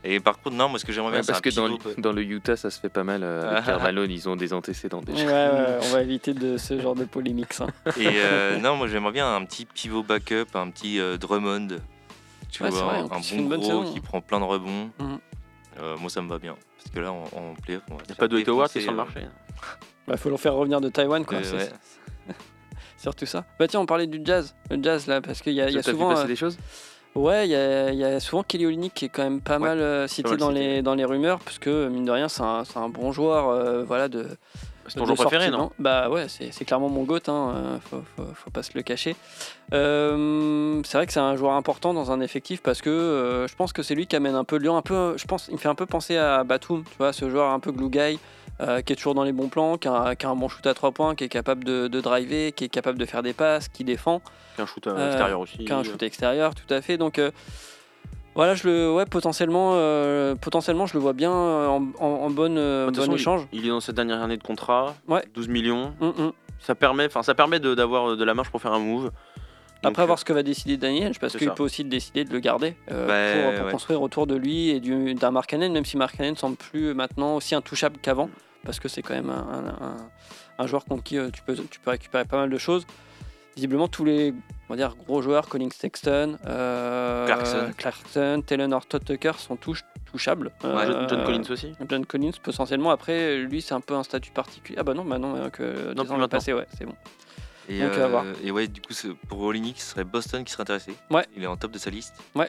[0.05, 1.69] Et par contre, non, moi, ce que j'aimerais Ouais, bien, c'est parce un que dans
[1.69, 1.93] le, quoi.
[1.99, 3.21] dans le Utah, ça se fait pas mal.
[3.23, 3.65] euh, avec.
[3.67, 5.27] Karl Malone, ils ont des antécédents Ouais, déjà.
[5.27, 7.53] ouais, ouais, on va éviter de ce genre de polémique.
[7.53, 7.67] Ça.
[7.99, 11.69] Et euh, non, moi, j'aimerais bien un petit pivot backup, un petit euh, Drummond.
[12.51, 13.93] Tu Ouais, c'est vois, vrai, un, il bon gros saison.
[13.93, 14.91] qui prend plein de rebonds.
[14.99, 15.19] Mhm.
[15.81, 16.57] Euh, moi, ça me va bien.
[16.79, 17.13] Parce que là,
[17.63, 18.03] playoff, on va.
[18.05, 19.21] Il n'y a pas de Dwight Howard qui est sur le euh, marché.
[20.09, 21.37] Bah, faut leur faire revenir de Taïwan, quoi.
[21.39, 21.69] Euh, c'est- ouais.
[22.97, 23.45] Surtout ça.
[23.59, 24.55] Bah tiens, on parlait du jazz.
[24.71, 26.09] Le jazz, là, parce qu'il y a, il y a vu souvent.
[26.09, 26.59] passer euh, des choses?
[27.15, 29.59] Ouais, il y a, il y a souvent Kelly Olynyk qui est quand même pas
[29.59, 30.61] Ouais, mal cité dans cité.
[30.61, 33.49] les, dans les rumeurs, parce que mine de rien, c'est un, c'est un bon joueur
[33.49, 34.27] euh, voilà, de,
[34.89, 35.71] C'est ton joueur préféré, non.
[35.79, 39.15] Bah ouais, c'est clairement mon goat, hein, euh, faut, faut, faut pas se le cacher.
[39.75, 43.55] Euh, c'est vrai que c'est un joueur important dans un effectif parce que euh, je
[43.55, 45.59] pense que c'est lui qui amène un peu Lyon, un peu, je pense, il me
[45.59, 48.19] fait un peu penser à Batum, tu vois, ce joueur un peu glue guy,
[48.61, 50.67] euh, qui est toujours dans les bons plans, qui a, qui a un bon shoot
[50.67, 53.35] à trois points, qui est capable de, de driver, qui est capable de faire des
[53.35, 54.21] passes, qui défend
[54.55, 55.65] Qui a un shoot extérieur aussi.
[55.65, 56.97] qu'un shoot extérieur, tout à fait.
[56.97, 57.21] Donc
[58.39, 62.31] voilà, je le, ouais, potentiellement, euh, potentiellement, je le vois bien euh, en, en- en
[62.31, 63.47] bonne, euh, bon façon, échange.
[63.53, 64.95] Il est dans cette dernière année de contrat.
[65.09, 65.25] Ouais.
[65.35, 65.93] 12 millions.
[66.01, 66.33] Hum, hum.
[66.61, 69.11] Ça permet, enfin, ça permet d'avoir de la marge pour faire un move.
[69.83, 72.39] Donc, Après, voir ce que va décider Ainge, parce qu'il peut aussi décider de le
[72.41, 73.73] garder euh, Bah, pour, pour ouais.
[73.73, 76.95] construire autour de lui et du- d'un Mark Cannon, même si Mark Cannon semble plus
[76.95, 78.31] maintenant aussi intouchable qu'avant,
[78.65, 79.35] parce que c'est quand même un,
[79.81, 79.97] un- un-
[80.59, 82.87] un joueur contre qui tu, peux, tu peux récupérer pas mal de choses.
[83.59, 84.33] Visiblement, tous les
[84.69, 87.71] on va dire, gros joueurs, Colin Sexton, euh, Clarkson.
[87.77, 90.53] Clarkson, Taylor Horton Tucker sont tous touchables.
[90.63, 91.73] John, Euh, John Collins aussi.
[91.89, 92.91] John Collins potentiellement.
[92.93, 94.79] Après, lui, c'est un peu un statut particulier.
[94.79, 96.29] Ah bah non, bah non, euh, que Non, ans maintenant.
[96.29, 96.95] passée, ouais, c'est bon.
[97.69, 98.25] Et, Donc, à voir.
[98.45, 98.95] et ouais, du coup,
[99.29, 100.95] pour Olynyk, ce serait Boston qui serait intéressé.
[101.11, 101.27] Ouais.
[101.37, 102.15] Il est en top de sa liste.
[102.37, 102.49] Ouais.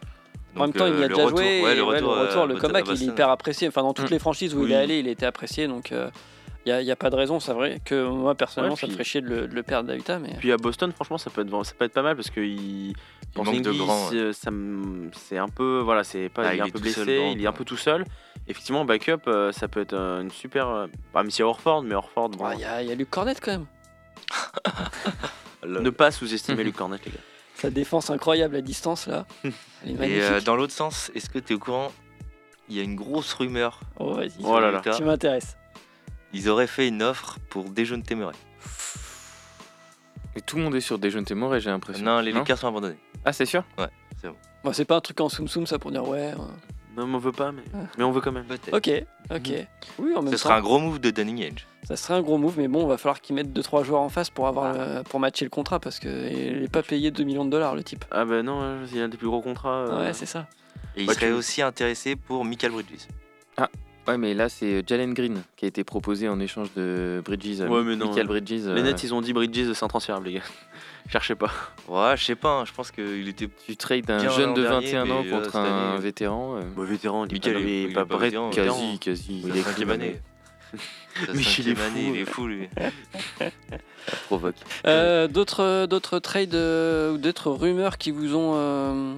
[0.55, 1.64] en même temps, il y a déjà retour- joué.
[1.64, 3.68] ouais, et le ouais, retour, le, retour, le comeback, il est hyper apprécié.
[3.68, 4.14] Enfin, dans toutes Mm.
[4.14, 5.68] les franchises où il est allé, il était apprécié.
[5.68, 6.10] Donc, euh,
[6.66, 7.39] il n'y a, pas de raison.
[7.39, 9.91] C'est vrai que moi, personnellement, Ouais, ça me ferait chier de le, de le perdre
[9.91, 10.20] à Utah.
[10.20, 10.36] Mais...
[10.39, 12.89] Puis à Boston, franchement, ça peut être, ça peut être pas mal parce que il,
[12.89, 12.95] Il
[13.43, 13.72] manque de
[14.51, 16.84] me- c'est un peu, voilà, c'est pas, Ah, il est il un est peu tout
[16.84, 18.03] blessé, seul il est un peu tout seul.
[18.47, 20.68] effectivement, backup, euh, ça peut être euh, une super.
[20.68, 23.36] euh, même si Orford, mais Orford, bon, Ah, Il y, a- y a Luc Cornet
[23.41, 23.66] quand même.
[25.68, 26.64] ne pas sous-estimer.
[26.64, 27.18] Luc Cornet, les gars.
[27.55, 29.26] Sa défense incroyable à distance là.
[29.86, 31.91] Elle est Et euh, dans l'autre sens, est-ce que tu es au courant?
[32.70, 33.80] Il y a une grosse rumeur.
[33.97, 34.30] Oh, vas-y.
[34.43, 34.80] Oh là.
[34.95, 35.57] Tu m'intéresses.
[36.34, 38.36] Ils auraient fait une offre pour Dejounte Murray.
[40.36, 42.03] Et tout le monde est sur Dejounte Murray, j'ai l'impression.
[42.05, 42.97] Non, les Lakers sont abandonnés.
[43.25, 43.63] Ah, c'est sûr?
[44.63, 46.34] Bon, c'est pas un truc en soum soum ça pour dire ouais.
[46.34, 46.36] euh,
[46.97, 47.63] Non, mais on veut pas, mais,
[47.97, 48.43] mais on veut quand même.
[48.43, 48.75] Peut-être.
[48.75, 48.91] Ok,
[49.32, 49.67] ok.
[49.99, 51.65] Oui, en même Ce temps, sera un gros move de Danny Ainge.
[51.84, 54.30] ça serait un gros move, mais bon, va falloir qu'ils mettent 2-3 joueurs en face
[54.30, 57.45] pour avoir le- pour matcher le contrat parce que il est pas payé 2 millions
[57.45, 58.03] de dollars le type.
[58.11, 59.86] Ah bah non, hein, il y a des plus gros contrats.
[59.88, 60.47] euh, Ouais, c'est ça.
[60.97, 63.07] Et il Bah, serait tu- aussi intéressé pour Michael Bridges.
[64.10, 67.62] Ouais, mais là, c'est Jalen Green qui a été proposé en échange de Bridges.
[67.62, 68.07] Ouais, mais non.
[68.07, 68.49] Michael Bridges.
[68.49, 70.41] Les euh, Nets, ils ont dit Bridges, c'est intransférable, les gars.
[71.12, 71.51] Cherchez pas.
[71.88, 73.47] Ouais, je sais pas, hein, je pense qu'il était.
[73.68, 76.57] Tu trades un jeune de dernier, 21 ans contre un année, vétéran.
[76.57, 78.76] euh, vétéran, il Michael, est pas pas vétéran, vétéran.
[78.76, 79.41] Quasi, quasi.
[79.47, 80.20] Il est cinquième année.
[81.34, 82.70] Michel est fou, année, il est fou lui.
[84.26, 84.55] provoque.
[84.86, 89.16] Euh, d'autres d'autres trades euh, ou d'autres rumeurs qui vous ont euh, euh,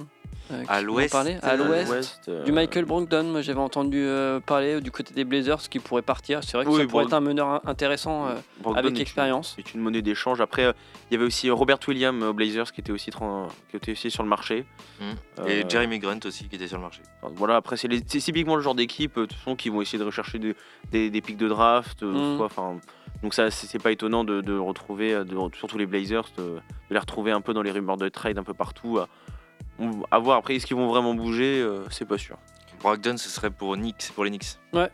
[0.68, 2.22] À l'ouest, parlé à euh, l'ouest.
[2.28, 6.02] euh, Du Michael Brogdon, moi j'avais entendu euh, parler du côté des Blazers qui pourrait
[6.02, 6.42] partir.
[6.44, 9.54] C'est vrai que Oui, ça pourrait être un meneur in- intéressant euh, Brogdon avec expérience.
[9.56, 10.40] C'est une monnaie d'échange.
[10.40, 10.72] Après, euh,
[11.10, 14.10] il y avait aussi Robert Williams aux Blazers qui était aussi, tran- qui était aussi
[14.10, 14.64] sur le marché.
[15.00, 15.04] Mm.
[15.48, 17.02] Et Euh, Jeremy Grant aussi qui était sur le marché.
[17.22, 19.26] enfin, voilà, après, c'est typiquement le genre d'équipe euh,
[19.56, 20.54] qui vont essayer de rechercher des,
[20.90, 22.02] des, des pics de draft.
[22.02, 22.36] euh, Mm.
[22.36, 22.76] soit, enfin,
[23.22, 26.60] donc, ça, c'est pas étonnant de, de retrouver, euh, de, surtout les Blazers, de, de
[26.90, 28.98] les retrouver un peu dans les rumeurs de trade un peu partout.
[28.98, 29.08] À,
[29.78, 32.36] on- à voir après, est-ce qu'ils vont vraiment bouger euh, C'est pas sûr.
[32.80, 34.58] Brogdon, ce serait pour Knicks, pour les Knicks.
[34.72, 34.88] Bah,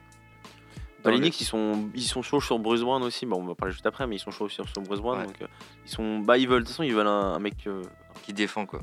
[1.05, 3.25] Dans les le- Knicks, ils sont, ils sont chauds sur Bruce Brown aussi.
[3.25, 5.19] Bon, on va parler juste après, mais ils sont chauds sur, sur Bruce Brown.
[5.21, 5.27] Ouais.
[5.27, 5.47] Donc, euh,
[5.87, 7.67] ils sont, bah, ils veulent, de toute façon, ils veulent un, un mec.
[7.67, 7.83] euh,
[8.25, 8.81] Qui défend quoi.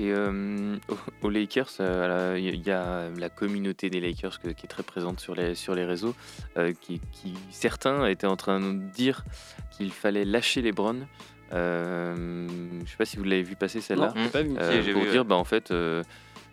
[0.00, 0.76] Et euh,
[1.22, 5.20] aux, Lakers, euh, il y a la communauté des Lakers que- qui est très présente
[5.20, 6.14] sur les, sur les réseaux,
[6.58, 9.24] euh, qui, qui- certains étaient en train de dire
[9.70, 11.06] qu'il fallait lâcher les Browns.
[11.52, 12.46] Euh,
[12.84, 14.12] je sais pas si vous l'avez vu passer celle-là.
[14.16, 14.54] Non, pas vu.
[14.58, 15.28] Euh, pour vu, dire ouais.
[15.28, 16.02] bah en fait euh,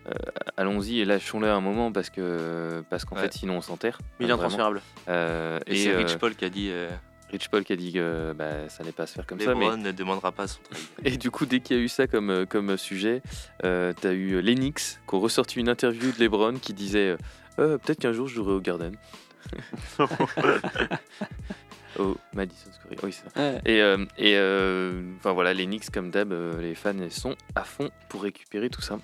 [0.07, 0.11] euh,
[0.57, 3.23] allons-y et lâchons-le un moment parce que parce qu'en Ouais.
[3.23, 4.81] fait sinon on s'enterre mais il est intransférable.
[5.07, 6.71] Euh, Et, et c'est Rich Paul qui a dit
[7.31, 9.65] Rich Paul qui a dit que bah, ça allait pas se faire comme ça mais
[9.65, 10.59] LeBron ne demandera pas son
[11.05, 13.21] et du coup dès qu'il y a eu ça comme comme sujet
[13.61, 17.15] t'as eu Lennox qui ont ressorti une interview de LeBron qui disait
[17.57, 18.95] peut-être qu'un jour je jouerai au Garden
[21.99, 23.61] au Madison Square oui c'est ça Ouais.
[23.65, 27.63] et euh, et euh, enfin voilà les Knicks comme d'hab euh, les fans sont à
[27.63, 28.97] fond pour récupérer tout ça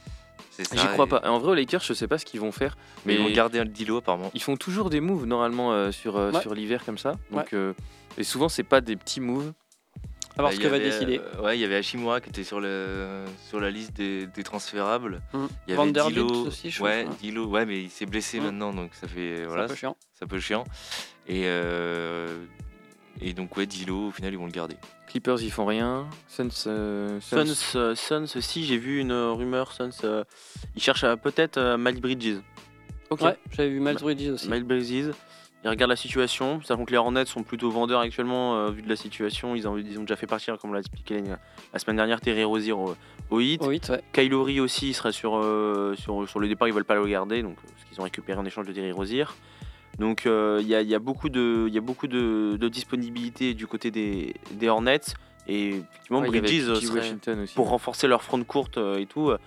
[0.51, 1.21] C'est ça, J'y crois et- pas.
[1.29, 2.75] En vrai, aux Lakers, je sais pas ce qu'ils vont faire.
[3.05, 4.31] Mais ils vont garder un Dilo apparemment.
[4.33, 6.41] ils font toujours des moves normalement euh, sur, euh, Ouais.
[6.41, 7.13] sur l'hiver comme ça.
[7.31, 7.73] Donc, euh,
[8.17, 9.53] et souvent, c'est pas des petits moves.
[10.35, 11.19] À voir Bah, ce que va décider.
[11.19, 14.41] euh, ouais, il y avait Hashimura qui était sur, le, sur la liste des, des
[14.43, 15.21] transférables.
[15.33, 15.45] Mm.
[15.67, 16.27] Il y avait Dilo.
[16.47, 17.19] aussi, je ouais, pense, ouais.
[17.21, 18.43] Dilo, ouais, mais il s'est blessé Mm.
[18.43, 19.95] maintenant, donc ça fait C'est voilà, un peu chiant.
[20.13, 20.63] c'est un peu chiant.
[21.27, 22.35] Et euh,
[23.21, 24.75] et donc ouais, Dilo, au final, ils vont le garder.
[25.07, 26.07] Clippers, ils font rien.
[26.27, 27.45] Suns, euh, Suns.
[27.45, 30.23] Suns, euh, Suns, si j'ai vu une rumeur, Suns, euh,
[30.75, 32.41] ils cherchent peut-être euh, Miles Bridges.
[33.09, 33.21] Ok.
[33.21, 34.49] Ouais, j'avais vu Miles Bridges aussi.
[34.49, 35.13] Miles Bridges.
[35.63, 38.89] Ils regardent la situation, sachant que les Hornets sont plutôt vendeurs actuellement euh, vu de
[38.89, 39.55] la situation.
[39.55, 41.39] Ils ont, ils ont déjà fait partir, comme l'a expliqué la,
[41.73, 42.95] la semaine dernière, Terry Rozier au,
[43.31, 43.61] au Heat.
[43.63, 44.01] Au 8, ouais.
[44.13, 47.41] Kylori aussi il serait sur, euh, sur, sur le départ, ils veulent pas le garder,
[47.41, 49.25] donc, parce qu'ils ont récupéré en échange de Terry Rozier.
[49.99, 52.55] Donc euh, il y, a, il y a beaucoup de, il y a beaucoup de,
[52.59, 55.01] de disponibilité du côté des, des Hornets.
[55.47, 57.55] Et effectivement, Ouais, il y avait Bridges euh, serait- aussi.
[57.55, 59.37] pour renforcer leur front courte euh, et tout, euh,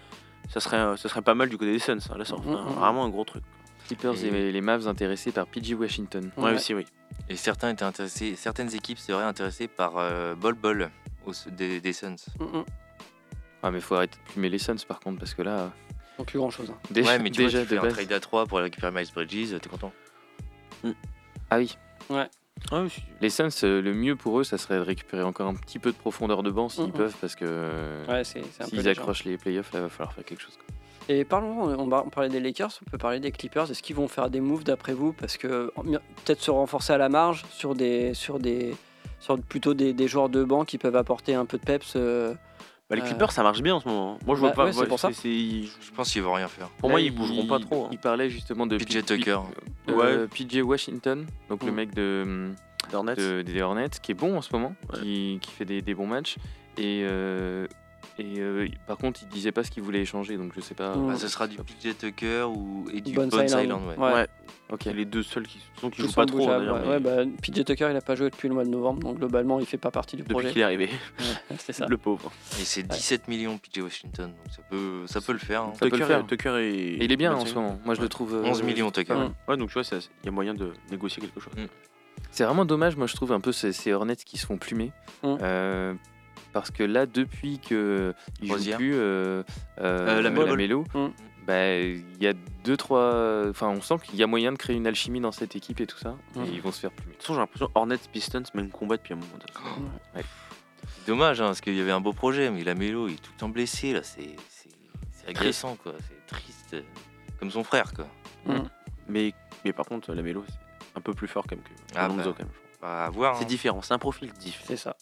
[0.49, 1.99] ça serait, ça serait pas mal du côté des Suns.
[2.11, 2.17] hein.
[2.19, 2.79] Là, ça Mhm, ferait mhm.
[2.79, 3.43] vraiment un gros truc.
[3.87, 6.31] Clippers et, Et- les Mavs intéressés par PG Washington.
[6.37, 6.55] Ouais, Ouais.
[6.55, 6.85] aussi, oui.
[7.29, 10.91] Et certains étaient intéressés, certaines équipes seraient intéressées par euh, Bol Bol
[11.27, 12.17] au- des, des Suns.
[12.41, 12.65] Mm, mm.
[13.63, 15.71] Ah, mais faut arrêter de plumer les Suns par contre, parce que là,
[16.17, 16.73] Donc plus grand chose.
[16.91, 19.09] déjà, ouais, mais tu déjà vois, tu fais un trade à 3 pour récupérer Miles
[19.15, 19.93] Bridges, t'es content
[21.51, 21.77] Ah oui.
[22.71, 25.49] Ah oui, si- Les Suns, euh, le mieux pour eux, ça serait de récupérer encore
[25.49, 29.25] un petit peu de profondeur de banc s'ils peuvent, parce que euh, Ouais, s'ils accrochent
[29.25, 30.57] les playoffs, là, il va falloir faire quelque chose.
[30.57, 30.67] quoi.
[31.09, 33.71] Et parlons, on, parlait des Lakers, on peut parler des Clippers.
[33.71, 35.13] Est-ce qu'ils vont faire des moves d'après vous?
[35.13, 35.73] Parce que
[36.25, 38.77] peut-être se renforcer à la marge sur des, sur des,
[39.19, 41.95] sur plutôt des, des joueurs de banc qui peuvent apporter un peu de peps.
[41.97, 42.35] euh,
[42.91, 44.19] Bah, les Euh, Clippers, ça marche bien en ce moment.
[44.27, 44.65] Moi, je bah, vois pas.
[44.67, 45.11] ouais, c'est pour ça.
[45.13, 46.69] Je pense qu'ils vont rien faire.
[46.71, 47.85] Pour Là, moi, ils bougeront pas trop.
[47.85, 47.89] hein.
[47.93, 49.39] Il parlait justement de PJ Tucker.
[49.87, 50.05] P- Ouais.
[50.07, 51.75] euh, PJ Washington, donc le Mm.
[51.77, 52.51] mec de,
[52.93, 53.15] Hornets.
[53.15, 55.01] de- des Hornets, qui est bon en ce moment, Ouais.
[55.01, 56.37] qui, qui fait des, des bons matchs.
[56.79, 57.67] Et, euh,
[58.21, 60.95] et euh, par contre, il disait pas ce qu'il voulait échanger, donc je sais pas.
[60.95, 61.07] Mm.
[61.09, 63.83] Bah, ce sera du PJ Tucker ou, et du Bones Island, Island.
[63.89, 63.97] ouais.
[63.97, 64.13] ouais.
[64.13, 64.27] Ouais.
[64.73, 64.85] Ok.
[64.85, 66.77] Les deux seuls qui, sont qui jouent pas trop d'ailleurs.
[66.87, 67.01] ouais.
[67.01, 69.17] mais Ouais, bah, PJ Tucker, il a pas joué depuis le mois de novembre, donc
[69.19, 70.51] globalement, il fait pas partie du Depuis projet.
[70.53, 70.87] qu'il est arrivé,
[71.19, 71.87] Ouais, c'est ça.
[71.89, 72.31] le pauvre.
[72.61, 75.63] Et c'est 17 millions PJ Washington, donc ça peut, ça peut le faire.
[75.63, 75.73] hein.
[75.75, 76.27] Ça peut le Tucker, faire.
[76.27, 76.73] Tucker est...
[76.73, 77.81] Et il est bien en ce moment.
[77.85, 78.05] Moi, je Ouais.
[78.05, 78.35] le trouve.
[78.35, 79.15] euh, 11 millions Tucker.
[79.15, 79.35] Mm.
[79.49, 81.53] Ouais, donc tu vois, il y a moyen de négocier quelque chose.
[82.31, 84.93] C'est vraiment dommage, moi je trouve un peu ces, ces Hornets qui se font plumer.
[85.25, 85.37] Mm.
[85.43, 85.95] Euh,
[86.53, 89.43] parce que là, depuis que il joue plus euh,
[89.81, 90.47] euh, Euh, Lamelo.
[90.47, 91.09] Lamelo, Mm.
[91.47, 92.33] bah, il y a
[92.65, 93.49] deux, trois.
[93.49, 95.87] Enfin, on sent qu'il y a moyen de créer une alchimie dans cette équipe et
[95.87, 96.17] tout ça.
[96.35, 96.45] Mm.
[96.45, 97.13] Et ils vont se faire plumer.
[97.13, 99.33] De toute façon, j'ai l'impression Hornets Pistons même combat depuis un moment.
[99.35, 100.25] donné.
[100.99, 103.17] C'est dommage, hein, parce qu'il y avait un beau projet, mais la Mélo, il est
[103.17, 104.03] tout le temps blessé, là.
[104.03, 104.35] C'est
[105.29, 105.93] agaçant, quoi.
[106.09, 106.77] C'est triste.
[107.39, 108.07] Comme son frère, quoi.
[109.09, 109.33] Mais,
[109.65, 112.31] mais par contre, la Mélo, c'est un peu plus fort quand même que Ah Alonso,
[112.31, 112.35] bah.
[112.39, 112.53] quand même.
[112.81, 113.37] Bah, à voir.
[113.37, 113.47] C'est hein.
[113.47, 114.65] différent, c'est un profil différent.
[114.67, 114.97] C'est ça.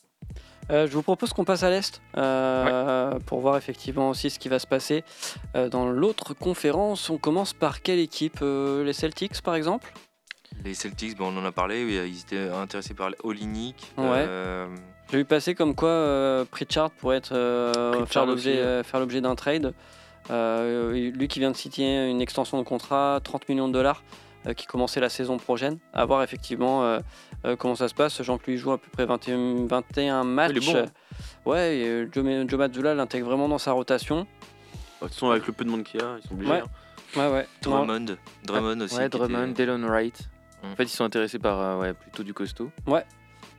[0.71, 4.49] Euh, je vous propose qu'on passe à l'Est euh, pour voir effectivement aussi ce qui
[4.49, 5.03] va se passer
[5.57, 7.09] Euh, dans l'autre conférence.
[7.11, 9.93] On commence par quelle équipe Euh, Les Celtics par exemple?
[10.65, 13.77] Les Celtics, bon, on en a parlé, oui, ils étaient intéressés par Olinik.
[13.97, 14.05] Ouais.
[14.27, 14.67] euh,
[15.11, 18.27] J'ai vu passer comme quoi euh, Pritchard pourrait être, euh, Pritchard faire
[19.01, 19.73] l'objet euh, d'un trade.
[20.31, 24.03] Euh, lui qui vient de citer une extension de contrat, 30 millions de dollars,
[24.47, 25.79] euh, qui commençait la saison prochaine.
[25.95, 26.99] À voir effectivement
[27.45, 30.53] euh, euh, comment ça se passe, lui joue à peu près 21, 21 matchs.
[30.57, 30.87] Il est bon.
[31.51, 34.21] Ouais, et, euh, Joe, Joe Mazzulla l'intègre vraiment dans sa rotation.
[34.21, 34.27] De
[35.07, 36.51] toute façon, avec le peu de monde qu'il y a, ils sont obligés.
[36.53, 36.61] Ouais.
[36.61, 36.67] hein.
[37.17, 37.47] Ouais, ouais.
[37.65, 38.17] Non, Drummond.
[38.45, 38.97] Drummond aussi.
[38.97, 40.29] Ouais, Drummond, était- Delon Wright.
[40.63, 40.73] Mm.
[40.73, 42.71] En fait, ils sont intéressés par euh, ouais, plutôt du costaud.
[42.87, 43.05] Ouais.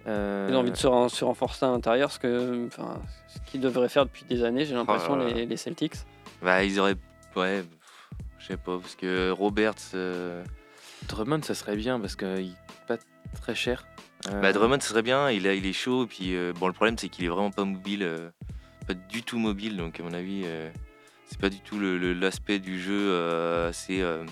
[0.08, 3.40] Euh, Ils ont envie de se, ren- se renforcer à l'intérieur, ce que, enfin, ce
[3.52, 5.26] qu'ils devraient faire depuis des années, j'ai l'impression, là.
[5.26, 5.94] les, les Celtics.
[6.42, 6.96] Bah, ils auraient.
[7.36, 7.64] Ouais,
[8.40, 9.74] je sais pas, parce que Roberts.
[9.96, 10.44] euh,
[11.08, 12.54] Drummond, ça serait bien parce qu'il
[12.88, 12.98] pas
[13.42, 13.86] très cher.
[14.30, 16.68] Euh, Bah, Drummond, ce serait bien, il, a, il est chaud, et puis euh, bon,
[16.68, 18.30] le problème, c'est qu'il est vraiment pas mobile, euh,
[18.88, 20.70] pas du tout mobile, donc à mon avis, euh,
[21.28, 24.26] c'est pas du tout le- le- l'aspect du jeu euh, assez, euh,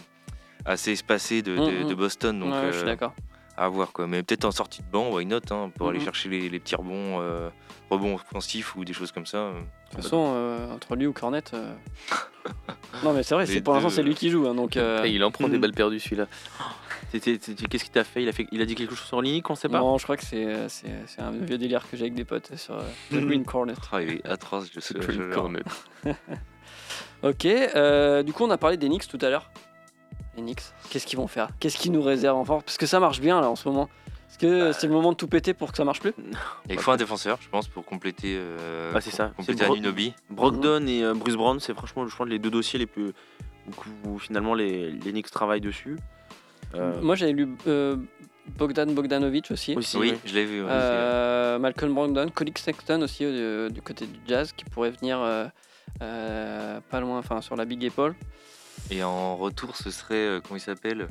[0.65, 1.87] assez espacé de, de- Mhm.
[1.87, 3.13] de Boston, donc ouais, je suis d'accord.
[3.55, 4.07] à voir quoi.
[4.07, 6.05] Mais peut-être en sortie de banc, why not, hein, pour aller Mhm.
[6.05, 7.49] chercher les, les petits rebonds, euh,
[7.89, 9.51] rebonds offensifs ou des choses comme ça.
[9.51, 11.43] De toute façon, euh, entre lui ou Cornet.
[11.53, 11.73] euh,
[13.03, 14.47] non, mais c'est vrai, c'est pour l'instant, c'est lui qui joue.
[14.47, 15.61] hein, donc, euh, il en prend des mm.
[15.61, 16.27] balles perdues celui-là.
[17.11, 18.21] Qu'est-ce qu'il t'a fait?
[18.23, 19.79] Il, a fait il a dit quelque chose sur Linic, on sait pas?
[19.79, 22.55] Non, je crois que c'est, c'est, c'est un vieux délire que j'ai avec des potes
[22.57, 22.81] sur euh,
[23.11, 23.73] The Green Cornet.
[23.91, 24.95] Ah, il est atroce, je sais.
[24.99, 25.61] Je- le cornet.
[27.23, 29.49] Ok, euh, du coup, on a parlé des Knicks tout à l'heure.
[30.35, 31.49] Les Knicks, qu'est-ce qu'ils vont faire?
[31.59, 33.89] Qu'est-ce qu'ils nous réservent en force Parce que ça marche bien là en ce moment.
[34.29, 34.73] Est-ce que Bah.
[34.73, 36.13] c'est le moment de tout péter pour que ça marche plus?
[36.69, 39.31] Il faut un défenseur, je pense, pour compléter, euh, Ah, c'est ça.
[39.35, 40.13] compléter C'est Bro- Anunoby.
[40.29, 43.13] Brogdon et euh, Bruce Brown, c'est franchement, je crois, les deux dossiers les plus.
[44.05, 45.97] où, où finalement les, les Knicks travaillent dessus.
[46.75, 47.95] Euh, Moi, j'avais lu euh,
[48.57, 49.75] Bogdan Bogdanovic aussi.
[49.75, 50.17] aussi, Oui, ouais.
[50.25, 50.61] je l'ai vu.
[50.63, 55.19] ouais, Euh, Malcolm Brogdon, Colin Sexton aussi euh, du côté du Jazz qui pourrait venir
[55.21, 55.45] euh,
[56.01, 58.13] euh, pas loin, enfin sur la Big Apple.
[58.91, 61.07] Et en retour, ce serait, euh, comment il s'appelle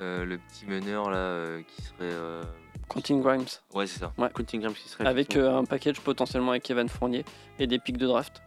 [0.00, 1.94] Euh, Le petit meneur là, euh, qui serait.
[2.12, 2.42] euh,
[2.88, 3.44] Quentin Grimes
[3.74, 4.12] Ouais, c'est ça.
[4.32, 7.24] Quentin Grimes qui serait avec euh, un package potentiellement avec Evan Fournier
[7.58, 8.40] et des pics de draft.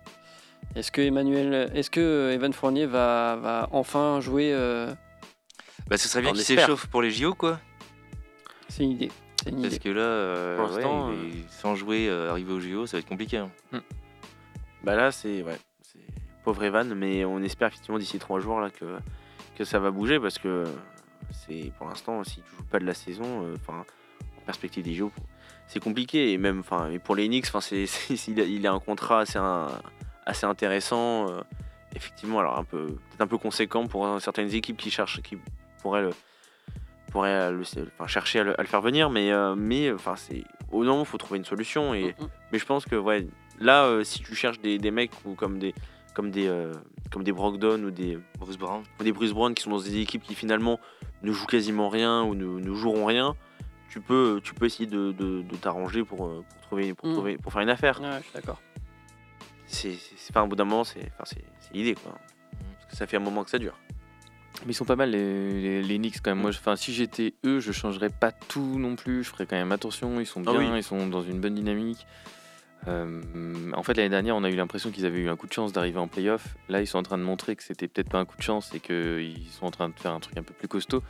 [0.75, 4.93] Est-ce que Emmanuel, est-ce que Evan Fournier va, va enfin jouer euh,
[5.89, 7.59] Bah, ce serait bien qu'il s'échauffe pour les JO, quoi.
[8.67, 9.11] C'est une idée.
[9.43, 9.79] C'est une Parce idée.
[9.83, 12.99] que là, euh, Pour l'instant, ouais, est- sans jouer, euh, arriver aux JO, ça va
[12.99, 13.37] être compliqué.
[13.37, 13.49] hein.
[14.83, 15.57] Bah là, c'est ouais,
[16.43, 18.97] pauvre Evan, mais on espère effectivement d'ici trois jours là que
[19.57, 20.63] que ça va bouger parce que
[21.31, 23.83] c'est pour l'instant si tu joues pas de la saison, euh, enfin
[24.37, 25.11] en perspective des JO,
[25.67, 27.83] c'est compliqué et même enfin et pour les Knicks, enfin c'est
[28.29, 29.67] il, a, un contrat assez un-
[30.25, 31.41] assez intéressant, euh,
[31.93, 35.37] effectivement alors un peu peut-être un peu conséquent pour euh, certaines équipes qui cherchent qui
[35.83, 36.11] le
[37.51, 37.63] le,
[37.97, 41.03] enfin, chercher à le, à le faire venir, mais euh, mais enfin c'est au nom
[41.05, 42.29] faut trouver une solution et Mm, mm.
[42.51, 43.25] mais je pense que ouais,
[43.59, 45.73] là, euh, si tu cherches des, des mecs ou comme des
[46.13, 46.73] comme des euh,
[47.11, 48.83] comme des Brogdon ou des Bruce Brown.
[48.99, 50.79] ou des Bruce Brown qui sont dans des équipes qui finalement
[51.23, 53.35] ne jouent quasiment rien ou ne, ne joueront rien,
[53.89, 57.13] tu peux tu peux essayer de, de- de t'arranger pour, euh, pour trouver pour Mm.
[57.13, 57.99] trouver pour faire une affaire.
[58.01, 58.61] Ouais, je suis d'accord.
[59.65, 59.97] C'est
[60.29, 62.13] enfin, au bout d'un moment c'est enfin, c'est c'est l'idée quoi.
[62.75, 63.77] Parce que ça fait un moment que ça dure.
[64.65, 66.41] Mais ils sont pas mal les, les, les Knicks quand même.
[66.41, 69.23] Moi, je- enfin, si j'étais eux, je changerais pas tout non plus.
[69.23, 70.19] Je ferais quand même attention.
[70.19, 70.79] Ils sont Ah bien, oui.
[70.79, 72.05] ils sont dans une bonne dynamique.
[72.87, 73.21] Euh,
[73.73, 75.73] en fait, l'année dernière, on a eu l'impression qu'ils avaient eu un coup de chance
[75.73, 76.55] d'arriver en playoff.
[76.69, 78.73] Là, ils sont en train de montrer que c'était peut-être pas un coup de chance
[78.73, 81.03] et qu'ils sont en train de faire un truc un peu plus costaud.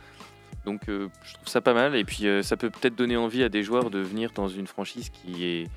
[0.64, 1.94] Donc, euh, je trouve ça pas mal.
[1.96, 4.66] Et puis, euh, ça peut peut-être donner envie à des joueurs de venir dans une
[4.66, 5.68] franchise qui est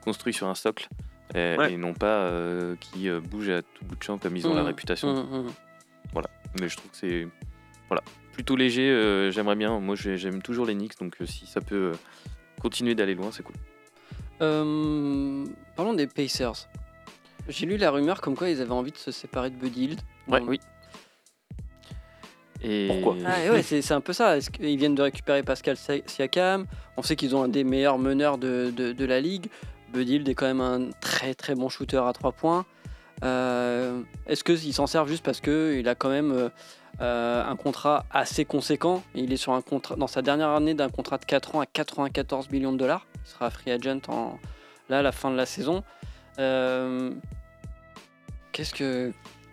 [0.00, 0.88] construite sur un socle
[1.34, 1.72] Ouais.
[1.72, 2.30] et non pas
[2.78, 4.66] qui bouge à tout bout de champ comme ils ont la Mhm.
[4.66, 5.24] réputation.
[5.24, 5.46] Mm,
[6.14, 6.60] mm.
[6.60, 7.26] Mais je trouve que c'est
[7.88, 8.02] voilà,
[8.32, 8.88] plutôt léger.
[8.90, 9.78] euh, J'aimerais bien.
[9.80, 11.92] Moi, j'ai- j'aime toujours les Knicks, donc euh, si ça peut euh,
[12.60, 13.54] continuer d'aller loin, c'est cool.
[14.42, 15.44] Euh,
[15.76, 16.68] parlons des Pacers.
[17.48, 20.00] J'ai lu la rumeur comme quoi ils avaient envie de se séparer de Buddy Hield.
[20.28, 20.60] Ouais, Bon, oui.
[22.62, 22.86] Et...
[22.88, 23.16] Pourquoi?
[23.26, 24.36] Ah, ouais, c'est c'est un peu ça.
[24.36, 26.66] Est-ce qu'ils viennent de récupérer Pascal Si- Siakam?
[26.96, 29.46] On sait qu'ils ont un des meilleurs meneurs de, de- de la ligue.
[29.92, 32.64] Bud Hield est quand même un très très bon shooter à 3 points.
[33.22, 36.48] Euh, Est-ce qu'ils s'en servent juste parce qu'il a quand même euh,
[37.00, 39.02] euh, un contrat assez conséquent?
[39.14, 41.66] Il est sur un contrat, dans sa dernière année d'un contrat de 4 ans à
[41.66, 43.06] 94 millions de dollars.
[43.24, 44.38] Il sera free agent en,
[44.88, 45.82] là, à la fin de la saison.
[48.52, 49.12] Qu'est-ce que.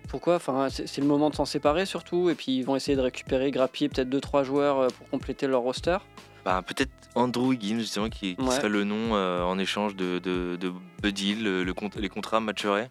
[0.10, 0.36] Pourquoi?
[0.36, 2.30] Enfin, C'est le moment de s'en séparer surtout.
[2.30, 5.98] Et puis ils vont essayer de récupérer, grappiller peut-être 2-3 joueurs pour compléter leur roster.
[6.44, 8.56] Bah, peut-être Andrew Higgins, justement, qui, qui Ouais.
[8.56, 11.44] serait le nom euh, en échange de, de, de Bud Hill.
[11.44, 12.90] Le, les contrats matcheraient.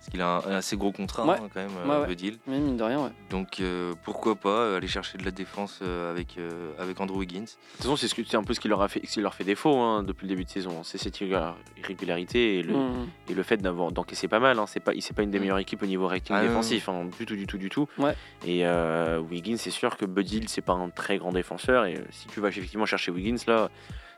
[0.00, 1.36] Parce qu'il a un, un assez gros contrat, Ouais.
[1.36, 2.06] hein, quand même, Ouais, euh, ouais.
[2.08, 2.38] Bud Hill.
[2.46, 3.10] Mais mine de rien, ouais.
[3.28, 7.22] Donc, euh, pourquoi pas euh, aller chercher de la défense euh, avec, euh, avec Andrew
[7.22, 7.40] Higgins.
[7.40, 9.12] De toute façon, c'est ce que- c'est un peu ce qui leur a fait, ce
[9.12, 10.82] qui leur fait défaut hein, depuis le début de saison.
[10.84, 11.38] C'est cette irré-
[11.76, 13.08] irrégularité et le, Mhm.
[13.28, 14.58] et le fait d'avoir d'encaisser pas mal.
[14.58, 14.64] Hein.
[14.66, 17.26] C'est pas, c'est pas une des meilleures équipes au niveau rating Ah, défensif, hein, du
[17.26, 17.86] tout, du tout, du tout.
[17.98, 18.14] Ouais.
[18.46, 21.84] Et euh, Wiggins, c'est sûr que Bud Hill, c'est pas un très grand défenseur.
[21.84, 23.68] Et euh, si tu vas effectivement chercher Wiggins, là,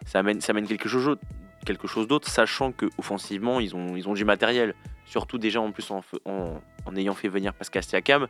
[0.06, 1.22] ça amène, ça amène quelque chose, d'autre-
[1.66, 4.74] quelque chose d'autre, sachant que offensivement, ils ont, ils ont du matériel.
[5.12, 8.28] Surtout déjà en plus en, fe- en, en ayant fait venir Pascal Siakam,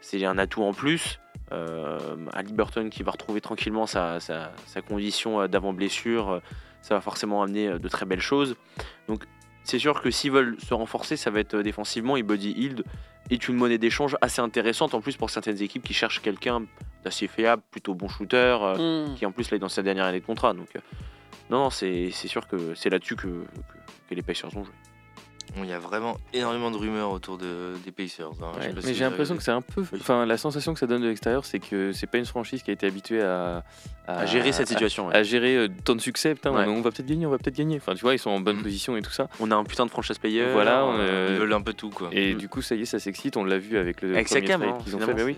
[0.00, 1.20] c'est un atout en plus.
[1.52, 1.98] Euh,
[2.32, 6.40] Ali Burton qui va retrouver tranquillement sa, sa- sa condition euh, d'avant blessure, euh,
[6.80, 8.56] ça va forcément amener euh, de très belles choses.
[9.08, 9.24] Donc
[9.62, 12.82] c'est sûr que s'ils veulent se renforcer, ça va être défensivement et Buddy Hield
[13.28, 16.62] est une monnaie d'échange assez intéressante en plus pour certaines équipes qui cherchent quelqu'un
[17.04, 19.16] d'assez fiable, plutôt bon shooter, Mhm.
[19.16, 20.54] qui en plus est dans sa dernière année de contrat.
[20.54, 20.68] Donc
[21.50, 24.72] non, non, c'est c'est sûr que c'est là-dessus que, que, que les Pacers ont joué.
[25.56, 28.30] Bon, Il y a vraiment énormément de rumeurs autour de, des Pacers.
[28.42, 28.52] hein.
[28.60, 29.82] Ouais, mais j'ai l'impression que c'est un peu.
[29.94, 32.70] Enfin, la sensation que ça donne de l'extérieur, c'est que c'est pas une franchise qui
[32.70, 33.64] a été habituée à,
[34.06, 35.08] À gérer cette situation.
[35.08, 35.16] ouais.
[35.16, 36.34] À, gérer euh, tant de succès.
[36.34, 36.66] Putain, Ouais.
[36.66, 37.76] on va peut-être gagner, on va peut-être gagner.
[37.76, 38.62] Enfin, tu vois, ils sont en bonne Mm.
[38.62, 39.28] position et tout ça.
[39.40, 40.52] On a un putain de franchise player.
[40.52, 42.10] Voilà, on, euh, euh, Ils veulent un peu tout, quoi.
[42.12, 42.38] Et Mm.
[42.38, 43.36] du coup, ça y est, ça s'excite.
[43.38, 45.14] On l'a vu avec le avec premier hein, qu'ils ont fait.
[45.14, 45.36] mais oui.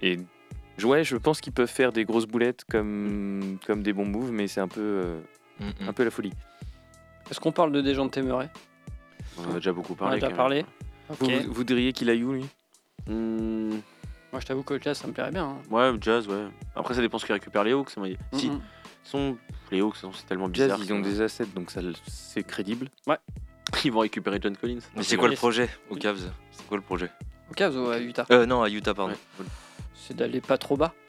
[0.00, 0.18] Et
[0.84, 4.46] ouais, je pense qu'ils peuvent faire des grosses boulettes comme, comme des bons moves, mais
[4.46, 5.20] c'est un peu, euh,
[5.60, 6.32] Mm, un peu la folie.
[7.30, 8.48] Est-ce qu'on parle de des gens de Temeray?
[9.38, 10.16] On en a déjà beaucoup On parlé.
[10.16, 10.64] a déjà parlé.
[11.08, 12.46] Vous, vous, diriez qu'il a eu, lui?
[13.06, 13.70] Hmm,
[14.32, 15.44] Moi, je t'avoue que là, ça me plairait bien.
[15.44, 15.56] hein.
[15.70, 16.46] ouais, Jazz, ouais.
[16.74, 17.90] Après, ça dépend ce qu'ils récupèrent les Hawks.
[18.32, 18.50] Si,
[19.04, 19.36] sont
[19.70, 20.80] les Hawks, c'est tellement Jazz, bizarre.
[20.82, 22.88] ils ont des assets, donc ça, c'est crédible.
[23.84, 24.78] Ils vont récupérer John Collins.
[24.96, 26.30] Mais c'est quoi le projet aux Cavs?
[26.52, 27.10] C'est quoi le projet?
[27.50, 29.12] Au cas où, à Utah, euh, Non, à Utah, pardon.
[29.38, 29.44] Ouais.
[29.94, 30.94] c'est d'aller pas trop bas.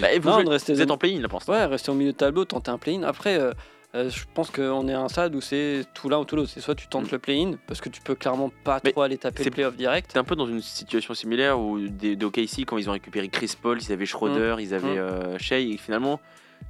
[0.00, 1.52] Bah, et vous, Non, jouez- de rester vous êtes en play-in là pour l'instant.
[1.52, 3.02] Ouais, rester au milieu de tableau, tenter un play-in.
[3.04, 3.52] Après, euh,
[3.94, 6.50] euh, je pense qu'on est à un stade où c'est tout l'un ou tout l'autre.
[6.52, 7.12] C'est soit tu tentes Mm.
[7.12, 10.08] le play-in, parce que tu peux clairement pas Mais trop aller taper le play-off direct.
[10.08, 13.28] C'était un peu dans une situation similaire où des, des OKC, quand ils ont récupéré
[13.28, 14.98] Chris Paul, ils avaient Schroeder, ils avaient Mm.
[14.98, 16.20] euh, Shea, et finalement,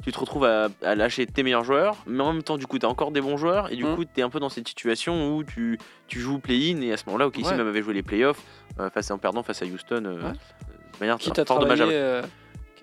[0.03, 2.79] tu te retrouves à, à lâcher tes meilleurs joueurs, mais en même temps, du coup,
[2.79, 3.95] tu as encore des bons joueurs, et du Mm.
[3.95, 6.97] coup, tu es un peu dans cette situation où tu, tu joues play-in, et à
[6.97, 7.57] ce moment-là, OKC Ouais.
[7.57, 8.43] même avait joué les playoffs
[8.81, 10.33] euh, face en perdant face à Houston euh, Ouais.
[10.33, 11.93] de manière Quitte à fort dommageable.
[11.95, 12.23] euh,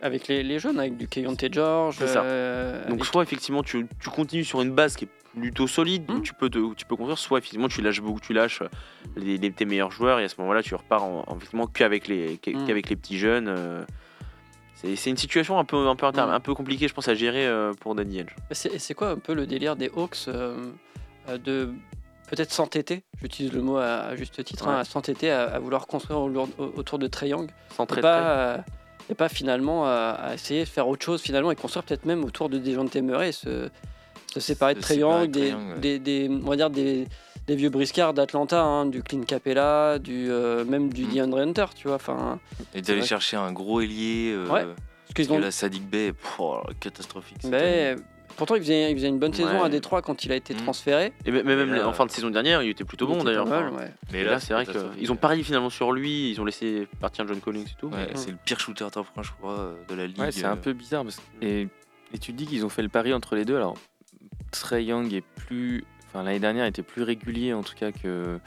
[0.01, 1.95] avec les, les jeunes, avec du Keyonte George.
[1.99, 2.23] C'est ça.
[2.23, 6.09] euh, Donc avec- soit effectivement tu, tu continues sur une base qui est plutôt solide,
[6.09, 6.21] où Mm.
[6.23, 8.67] tu peux te- où tu peux construire, soit effectivement tu lâches beaucoup, tu lâches euh,
[9.15, 12.07] les, les- tes meilleurs joueurs et à ce moment-là tu repars en, en- effectivement qu'avec
[12.07, 12.65] les Mm.
[12.67, 13.47] qu'avec les petits jeunes.
[13.47, 13.83] euh.
[14.83, 16.31] c'est une situation un peu un peu inter- Mm.
[16.31, 18.31] un peu compliquée je pense à gérer euh, pour Danny Edge.
[18.51, 20.27] C'est quoi un peu le délire des Hawks
[21.45, 21.69] de
[22.29, 25.85] peut-être s'entêter, j'utilise le mot à, à juste titre, hein, à s'entêter à, à vouloir
[25.85, 28.63] construire au- au- autour de Trey Young Sans pas,
[29.11, 32.23] et pas finalement à, à essayer de faire autre chose finalement et construire peut-être même
[32.23, 33.69] autour de des gens de Temeray et se,
[34.33, 35.57] se séparer de Trae des, ouais.
[35.79, 37.07] des, des- on va dire des,
[37.45, 41.13] des vieux briscards d'Atlanta, hein, du Clint Capella, du, euh, même du Mm.
[41.13, 41.97] DeAndre Hunter, tu vois.
[41.97, 42.39] Enfin,
[42.73, 44.31] Et d'aller chercher un gros ailier.
[44.33, 44.63] euh, Ouais.
[44.63, 47.37] parce qu'ils Parce ont que la Sadik Bay, pff, oh, catastrophique.
[47.49, 47.95] mais.
[48.35, 49.65] Pourtant, il faisait, il faisait une bonne saison Ouais.
[49.65, 50.57] à Détroit quand il a été Mm.
[50.57, 51.13] transféré.
[51.25, 53.23] Et même, même Mais là, en fin de saison dernière il était plutôt Il bon
[53.23, 53.47] d'ailleurs.
[53.47, 53.91] ouais.
[54.11, 57.27] Mais et là, c'est vrai qu'ils ont parié finalement sur lui, ils ont laissé partir
[57.27, 57.87] John Collins et tout.
[57.87, 60.19] Ouais, mais- c'est le pire shooter à 3 points, je crois, euh, de la ligue.
[60.19, 60.55] Ouais, c'est un euh.
[60.55, 61.03] peu bizarre.
[61.03, 61.17] Parce...
[61.17, 61.67] que- Et,
[62.13, 63.55] et tu te dis qu'ils ont fait le pari entre les deux.
[63.55, 63.75] Alors,
[64.51, 65.83] Trey Young est plus.
[66.07, 68.37] Enfin, l'année dernière était plus régulier en tout cas que,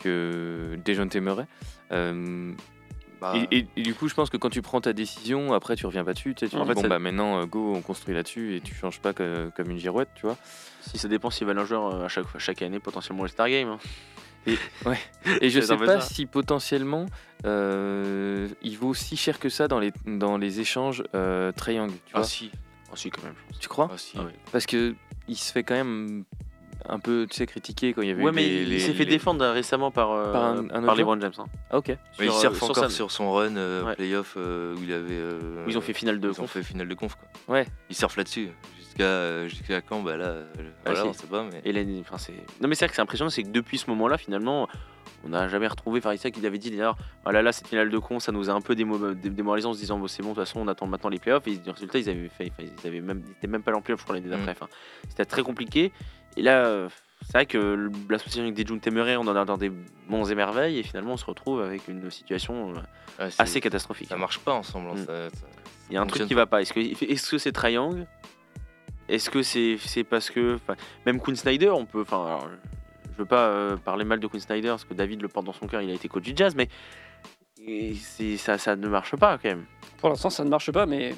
[0.00, 1.46] que Dejounte Murray.
[1.92, 2.52] Euh,
[3.22, 5.76] Bah, et, et- et du coup, je pense que quand tu prends ta décision, après
[5.76, 6.34] tu reviens pas dessus.
[6.34, 8.56] Tu sais, tu En dis, fait, bon, ça- bah maintenant, euh, go, on construit là-dessus
[8.56, 10.36] et tu changes pas que- comme une girouette, tu vois.
[10.80, 13.48] Si ça dépend s'ils veulent un joueur euh, à chaque, chaque année potentiellement le Star
[13.48, 13.68] Game.
[13.68, 13.78] hein.
[14.44, 14.56] Et
[15.50, 16.06] je C'est sais un peu pas ça.
[16.08, 17.06] si potentiellement
[17.46, 22.12] euh, il vaut si cher que ça dans les, dans les échanges euh, Young, tu
[22.14, 22.24] Ah vois.
[22.24, 22.50] si,
[22.92, 23.58] Oh, si quand même je pense.
[23.60, 23.88] Tu crois?
[23.92, 24.16] Ah si.
[24.18, 24.34] Ah ouais.
[24.50, 24.94] Parce que
[25.28, 26.24] il se fait quand même
[26.88, 28.92] un peu, tu sais, critiquer quand il y avait Ouais, eu mais les- il s'est
[28.92, 31.32] fait les- défendre récemment par, euh, Par un- un par LeBron James.
[31.38, 31.46] hein.
[31.70, 31.88] Ah, ok.
[31.88, 33.94] Mais il Sur, surfe euh, sur encore sur son run euh, Ouais.
[33.94, 35.06] playoff euh, où il avait.
[35.12, 36.50] euh, Où ils ont fait finale de ils ont conf.
[36.50, 37.14] fait finale de conf.
[37.16, 37.54] Quoi.
[37.54, 37.66] Ouais.
[37.90, 38.48] Il surfe là-dessus.
[38.78, 40.02] Jusqu'à euh, jusqu'à quand?
[40.02, 40.44] Bah là, euh,
[40.84, 41.44] voilà, c'est- on sait pas.
[41.44, 41.60] Mais...
[41.64, 42.16] Et enfin.
[42.60, 44.68] Non mais c'est vrai que c'est impressionnant, c'est que depuis ce moment-là, finalement,
[45.24, 46.96] On n'a jamais retrouvé Farissa qui avait dit d'ailleurs
[47.26, 49.68] oh là là cette finale de con ça nous a un peu démo- dé- démoralisé
[49.68, 51.56] en se disant bon, c'est bon de toute façon on attend maintenant les playoffs et
[51.56, 54.00] du résultat ils avaient fait enfin, ils avaient même ils étaient même pas en playoffs
[54.00, 54.68] je crois l'année d'après Enfin,
[55.08, 55.92] c'était très compliqué
[56.36, 56.88] et là
[57.24, 59.70] c'est vrai que le- l'association avec des June Temeray on en a dans des
[60.08, 62.74] bons émerveilles et finalement on se retrouve avec une situation euh,
[63.20, 64.88] Ouais, c'est- assez catastrophique Ça marche pas ensemble.
[64.90, 65.04] hein, Mm.
[65.06, 65.46] ça- ça-
[65.90, 66.62] il y a un truc qui va pas.
[66.62, 68.06] Est-ce que est-ce que c'est Triangle?
[69.08, 70.58] Est-ce que c'est c'est parce que
[71.04, 72.00] même Quinn Snyder, on peut.
[72.00, 72.38] Enfin,
[73.12, 75.52] je veux pas euh, parler mal de Quinn Snyder parce que David le porte dans
[75.52, 75.82] son cœur.
[75.82, 76.68] Il a été coach du Jazz, mais
[77.66, 77.94] et
[78.38, 79.64] ça ça ne marche pas quand même.
[79.98, 81.14] Pour l'instant, ça ne marche pas, mais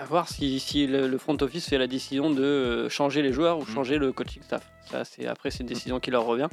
[0.00, 3.32] à voir si, si le, le front office fait la décision de euh, changer les
[3.32, 3.66] joueurs ou Mm.
[3.74, 4.68] changer le coaching staff.
[4.86, 6.48] Ça, c'est après, c'est une décision qui leur revient.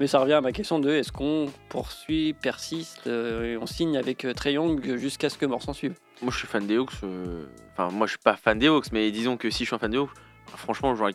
[0.00, 3.96] Mais ça revient à ma question de est-ce qu'on poursuit, persiste, euh, et on signe
[3.96, 5.94] avec euh, Trae Young jusqu'à ce que mort s'en suive?
[6.22, 6.92] Moi, je suis fan des Hawks.
[7.02, 9.74] euh, Enfin, moi, je suis pas fan des Hawks, mais disons que si je suis
[9.74, 10.10] un fan des Hawks,
[10.56, 11.14] franchement, j'aurais-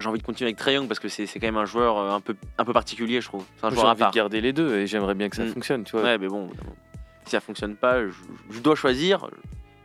[0.00, 1.98] j'ai envie de continuer avec Trae Young parce que c'est c'est quand même un joueur
[1.98, 3.44] euh, un peu un peu particulier, je trouve.
[3.62, 4.10] J'ai envie part.
[4.10, 5.52] de garder les deux et j'aimerais bien que ça Mm.
[5.52, 6.02] fonctionne, tu vois.
[6.02, 6.48] Ouais, mais bon,
[7.24, 8.12] si ça fonctionne pas, je,
[8.50, 9.24] je dois choisir.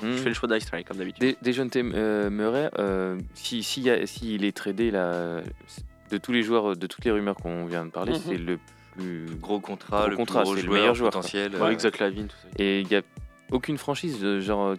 [0.03, 0.11] Mm.
[0.11, 1.21] Je fais le choix d'Ice comme d'habitude.
[1.21, 5.41] Des, des jeunes Tem- euh, Murray, euh, si, si, s'il est tradé là,
[6.09, 8.19] de tous les joueurs, de toutes les rumeurs qu'on vient de parler, Mhm.
[8.25, 8.57] c'est le
[8.95, 11.55] plus Gros contrat, Gros le contrat, plus gros c'est le joueur meilleur joueur, potentiel.
[11.55, 12.47] Ouais, euh, Lavine, tout ça.
[12.57, 13.01] Et il n'y a
[13.51, 14.75] aucune franchise euh, genre,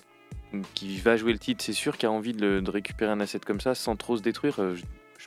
[0.75, 3.21] qui va jouer le titre, c'est sûr, qui a envie de, le- de récupérer un
[3.21, 4.57] asset comme ça sans trop se détruire.
[4.61, 4.83] Euh, je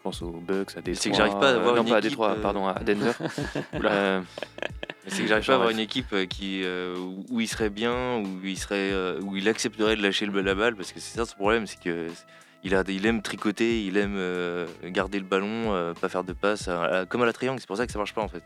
[0.05, 0.95] pense aux Bucks, à Détroit.
[1.01, 2.67] C'est que j'arrive pas à avoir euh, non, une pas à équipe, Détroit, euh, pardon,
[2.67, 3.11] à Denver.
[3.73, 4.21] Euh,
[5.07, 8.17] C'est que j'arrive pas à avoir une équipe euh, qui, euh, où- il serait bien,
[8.19, 11.17] où il, serait, euh, où il accepterait de lâcher le, la balle, parce que c'est
[11.17, 12.07] ça son problème, c'est que
[12.63, 16.35] il, a, il aime tricoter, il aime euh, garder le ballon, euh, pas faire de
[16.67, 18.43] à- comme à la triangle, c'est pour ça que ça marche pas en fait.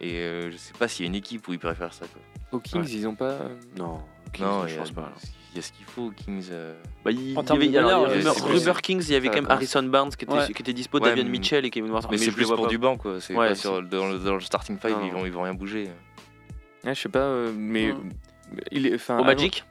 [0.00, 2.04] Et euh, je sais pas s'il y a une équipe où il pourrait faire ça.
[2.06, 2.20] Quoi.
[2.52, 2.90] aux Kings, Ouais.
[2.90, 3.38] ils ont pas.
[3.78, 4.00] Non,
[4.40, 5.10] non, je pense pas.
[5.56, 6.46] Y a ce qu'il faut aux Kings.
[6.50, 6.74] euh.
[7.04, 8.42] Bah, il, En il y termes avait, de alors, il y meneur, avait Rumor- c'est-
[8.60, 10.52] Rumor Kings, il y avait quand même Harrison Barnes qui était, Ouais.
[10.52, 12.08] qui était dispo, Ouais, Davion mais- Mitchell et Kevin Martin.
[12.10, 12.68] Mais, c'est plus pour pas.
[12.68, 13.20] du banc, quoi.
[13.20, 15.32] C'est Ouais, pas c'est- sur, dans, le, dans le starting five, Non, ils, vont, ils
[15.32, 15.90] vont rien bouger.
[16.84, 17.94] ouais, je sais pas, euh, mais.
[18.70, 19.64] Il est, enfin, Au Magic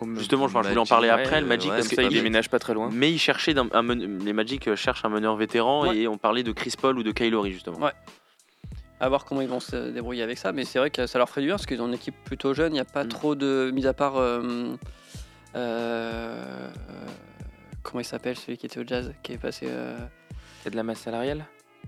[0.00, 1.96] au Justement, je voulais en Magic, parler ouais, après, le euh, Magic, ouais, parce Comme
[1.96, 2.88] que ça, il déménage pas très loin.
[2.92, 5.96] Mais il cherchait d'un- un men- les Magic euh, cherchent un meneur vétéran Ouais.
[5.96, 7.78] et on parlait de Chris Paul ou de Kylori justement.
[7.80, 7.90] Ouais.
[9.00, 11.28] À voir comment ils vont se débrouiller avec ça, mais c'est vrai que ça leur
[11.28, 12.72] ferait du bien parce qu'ils ont une équipe plutôt jeune.
[12.72, 13.08] Il n'y a pas Mm.
[13.08, 13.70] trop de.
[13.72, 14.16] Mis à part.
[14.16, 14.74] euh,
[15.56, 16.68] euh,
[17.82, 19.66] comment il s'appelle celui qui était au jazz Qui est passé.
[19.68, 19.96] euh,
[20.66, 21.44] a de la masse salariale?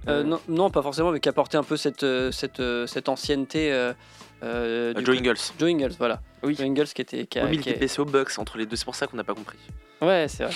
[0.06, 3.70] Non, non, pas forcément, mais qui a apporté un peu cette, cette, cette ancienneté.
[4.42, 5.36] Euh, Joe Ingles.
[5.58, 6.20] Joe Ingles, voilà.
[6.42, 6.54] Oui.
[6.54, 7.26] Joe Ingles qui était.
[7.26, 9.06] Qui a- Oui, mais il était blessé aux Bucks entre les deux, c'est pour ça
[9.06, 9.58] qu'on n'a pas compris.
[10.00, 10.54] Ouais, c'est vrai.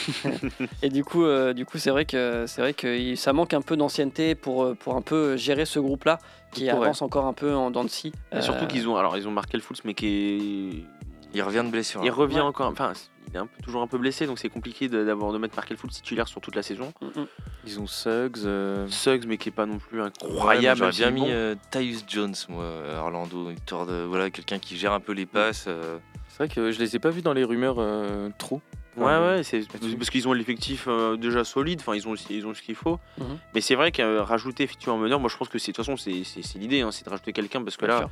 [0.83, 3.61] et du coup, euh, du coup, c'est vrai que c'est vrai que ça manque un
[3.61, 6.19] peu d'ancienneté pour euh, pour un peu gérer ce groupe-là
[6.53, 6.71] qui ouais.
[6.71, 8.13] avance encore un peu en dents de scie.
[8.33, 11.43] Et surtout Euh, qu'ils ont, alors ils ont marqué le Fultz, mais qui est Il
[11.43, 12.01] revient de blessure.
[12.05, 12.15] Il hein.
[12.15, 12.41] revient Ouais.
[12.43, 12.93] encore, enfin,
[13.29, 15.57] il est un peu, toujours un peu blessé, donc c'est compliqué de, d'avoir de mettre
[15.57, 16.93] Markel Fultz titulaire sur toute la saison.
[17.01, 17.27] mm, mm.
[17.67, 18.39] Ils ont Suggs.
[18.45, 20.81] euh, Suggs, mais qui est pas non plus Ouais, incroyable.
[20.83, 21.29] moi, J'aurais bien mis bon.
[21.31, 22.65] euh, Tyus Jones, moi,
[22.95, 25.65] à Orlando, histoire de voilà, quelqu'un qui gère un peu les passes.
[25.69, 25.99] euh,
[26.29, 28.61] C'est vrai que je les ai pas vus dans les rumeurs euh, trop.
[28.97, 29.63] Ouais, ouais, c'est
[29.99, 33.01] parce qu'ils ont l'effectif euh, déjà solide, enfin, ils ont, ils ont ce qu'il faut.
[33.19, 33.39] Mhm.
[33.53, 35.85] Mais c'est vrai qu'à rajouter effectivement un meneur, moi je pense que c'est, de toute
[35.85, 38.09] façon, c'est, c'est, c'est l'idée, hein, c'est de rajouter quelqu'un parce que là,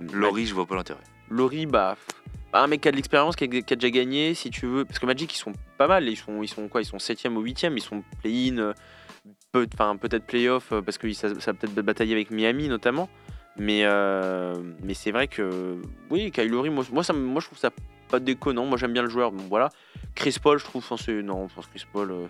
[0.00, 1.00] Laurie, je vois pas l'intérêt.
[1.28, 1.96] Laurie, bah,
[2.60, 4.84] un mec qui a de l'expérience, qui a, qui a déjà gagné, si tu veux.
[4.84, 6.08] Parce que Magic, ils sont pas mal.
[6.08, 6.82] Ils sont, ils sont quoi?
[6.82, 7.72] Ils sont 7ème ou 8ème.
[7.76, 8.72] Ils sont play-in, euh,
[9.52, 13.08] peut, enfin, peut-être play-off, euh, parce que ça, ça a peut-être bataillé avec Miami notamment.
[13.58, 15.76] Mais, euh, mais c'est vrai que,
[16.10, 17.70] oui, Kyle Lowry, moi, moi, ça, me- moi je trouve ça
[18.08, 18.64] pas déconnant.
[18.64, 19.30] Moi j'aime bien le joueur.
[19.32, 19.68] Bon, voilà.
[20.14, 21.22] Chris Paul, je trouve, enfin.
[21.22, 22.10] Non, je pense Chris Paul.
[22.12, 22.26] euh,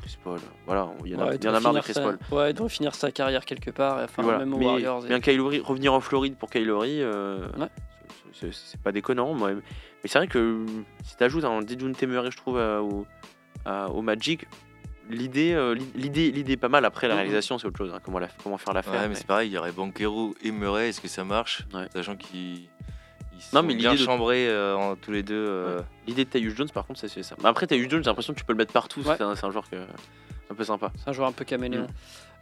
[0.00, 2.18] Chris Paul, voilà, il y en a, Ouais, y en a marre de Chris Paul.
[2.32, 4.38] Ouais, il doit finir sa carrière quelque part, enfin, Voilà.
[4.40, 5.04] même aux Mais Warriors.
[5.04, 5.20] et- bien
[5.60, 6.50] revenir en Floride pour
[7.00, 7.68] euh, Ouais.
[8.40, 9.32] C'est- pas déconnant.
[9.34, 9.52] Moi.
[9.54, 9.60] Mais
[10.04, 10.64] c'est vrai que
[11.04, 13.06] si tu ajoutes un Dejun Temeray, je trouve, au,
[13.66, 14.46] au Magic,
[15.10, 16.84] l'idée euh, l'idée l'idée est pas mal.
[16.84, 17.18] Après, la Mhm.
[17.20, 17.92] réalisation, c'est autre chose.
[17.94, 18.92] hein, comment, la- comment faire l'affaire.
[18.94, 21.64] Ouais, mais mais- c'est pareil, il y aurait Banquero et Murray, est-ce que ça marche?
[21.74, 21.86] Ouais.
[21.92, 22.68] Sachant qu'ils
[23.36, 25.34] ils Non, sont mais bien l'idée de- chambrés euh, en- tous les deux.
[25.34, 27.34] euh, L'idée de Tyus Jones, par contre, c'est ça.
[27.42, 29.00] Mais après, Tyus Jones, j'ai l'impression que tu peux le mettre partout.
[29.00, 29.16] Ouais.
[29.16, 30.92] C'est un, c'est un joueur que, un peu sympa.
[30.96, 31.82] C'est un joueur un peu caméléon.
[31.82, 31.86] Mm.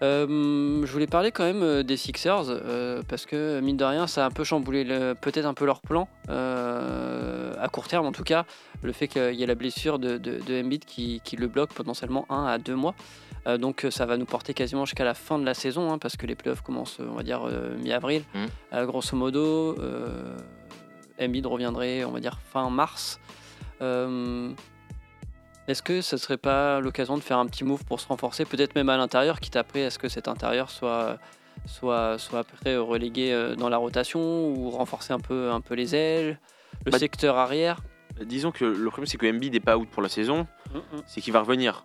[0.03, 4.07] Euh, je voulais parler quand même euh, des Sixers euh, parce que mine de rien,
[4.07, 4.85] ça a un peu chamboulé
[5.21, 8.45] peut-être un peu leur plan euh, à court terme en tout cas.
[8.83, 11.73] Le fait qu'il y ait la blessure de, de, de Embiid qui, qui le bloque
[11.73, 12.95] potentiellement un à deux mois.
[13.59, 16.27] Donc ça va nous porter quasiment jusqu'à la fin de la saison hein, parce que
[16.27, 17.45] les playoffs commencent, on va dire
[17.83, 18.23] mi-avril.
[18.35, 18.45] Mm.
[18.73, 19.77] Euh, grosso modo,
[21.21, 23.19] Embiid reviendrait, on va dire fin mars.
[25.73, 28.45] Euh, est-ce que ce serait pas l'occasion de faire un petit move pour se renforcer,
[28.45, 31.19] peut-être même à l'intérieur, quitte après à ce que cet intérieur soit,
[31.67, 34.21] soit, soit après relégué euh, dans la rotation
[34.51, 36.39] ou renforcer un peu, un peu les ailes,
[36.85, 37.79] le Bah, secteur arrière?
[38.23, 40.47] Disons que le problème, c'est que Embiid n'est pas out pour la saison,
[41.07, 41.85] c'est qu'il va revenir.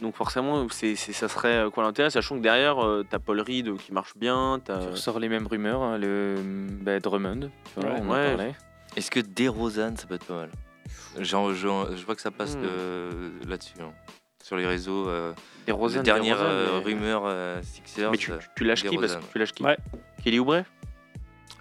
[0.00, 3.68] Donc forcément, c'est, ça serait euh, quoi l'intérêt, sachant que derrière, euh, t'as Paul Reed
[3.68, 4.78] euh, qui marche bien, t'as...
[4.80, 6.36] Tu ressors les mêmes rumeurs, hein, le
[6.80, 7.98] bah, Drummond, tu vois, Ouais.
[8.02, 8.28] on en Ouais.
[8.36, 8.54] parlait.
[8.96, 10.50] Est-ce que DeRozan, ça peut être pas mal?
[11.18, 12.62] Genre, je, je vois que ça passe Hmm.
[12.62, 13.74] de- là-dessus.
[13.80, 13.92] hein.
[14.42, 15.08] Sur les réseaux.
[15.08, 15.38] Euh, Des
[15.68, 18.10] les Rosen, dernières des Rosen, euh, rumeurs euh, Sixers.
[18.10, 19.26] Mais tu, tu lâches des qui parce Rosen.
[19.28, 19.76] que tu lâches qui Ouais.
[20.22, 20.62] Kelly Oubre?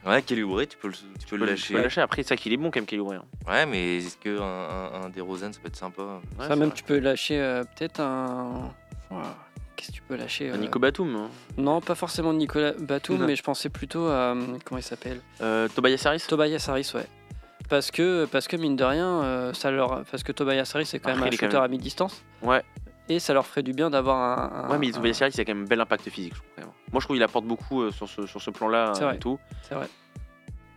[0.05, 1.73] Ouais, Kelly Oubre, tu peux le, tu peux Tu le peux lâcher.
[1.75, 2.01] le lâcher.
[2.01, 3.13] Après, c'est ça qu'il est bon quand même, Kelly Oubre.
[3.13, 3.23] hein.
[3.47, 6.01] Ouais, mais est-ce que un, un, un DeRozan, ça peut être sympa?
[6.37, 6.75] Ouais, Ça, même, vrai.
[6.75, 8.73] tu peux lâcher euh, peut-être un.
[9.75, 11.15] Qu'est-ce que tu peux lâcher Un euh, Nico Batum.
[11.15, 11.29] hein.
[11.57, 13.27] Non, pas forcément Nicolas Batum, Non.
[13.27, 14.33] mais je pensais plutôt à.
[14.35, 15.21] euh, Comment il s'appelle?
[15.41, 16.23] Euh, Tobias Harris?
[16.27, 17.05] Tobias Harris, ouais.
[17.69, 20.99] Parce que, parce que mine de rien, euh, ça leur, parce que Tobias Harris c'est
[20.99, 22.23] quand Après, même un il quand shooter même- à mi-distance.
[22.41, 22.63] Ouais.
[23.09, 24.65] Et ça leur ferait du bien d'avoir un.
[24.65, 26.33] un- Ouais, mais un- Tobias Harris, il a quand même un bel impact physique.
[26.35, 26.71] Je trouve.
[26.91, 28.91] Moi, je trouve qu'il apporte beaucoup euh, sur ce, sur ce plan-là.
[28.95, 29.15] C'est euh, vrai.
[29.15, 29.39] et tout.
[29.63, 29.87] C'est vrai.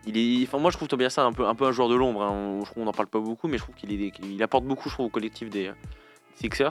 [0.07, 2.23] Il est, enfin, moi, je trouve Tobias un peu, un peu un joueur de l'ombre.
[2.23, 2.31] hein.
[2.31, 4.65] On- Je trouve qu'on n'en parle pas beaucoup, mais je trouve qu'il est, qu'il apporte
[4.65, 5.71] beaucoup, je trouve, au collectif des
[6.37, 6.71] Sixers.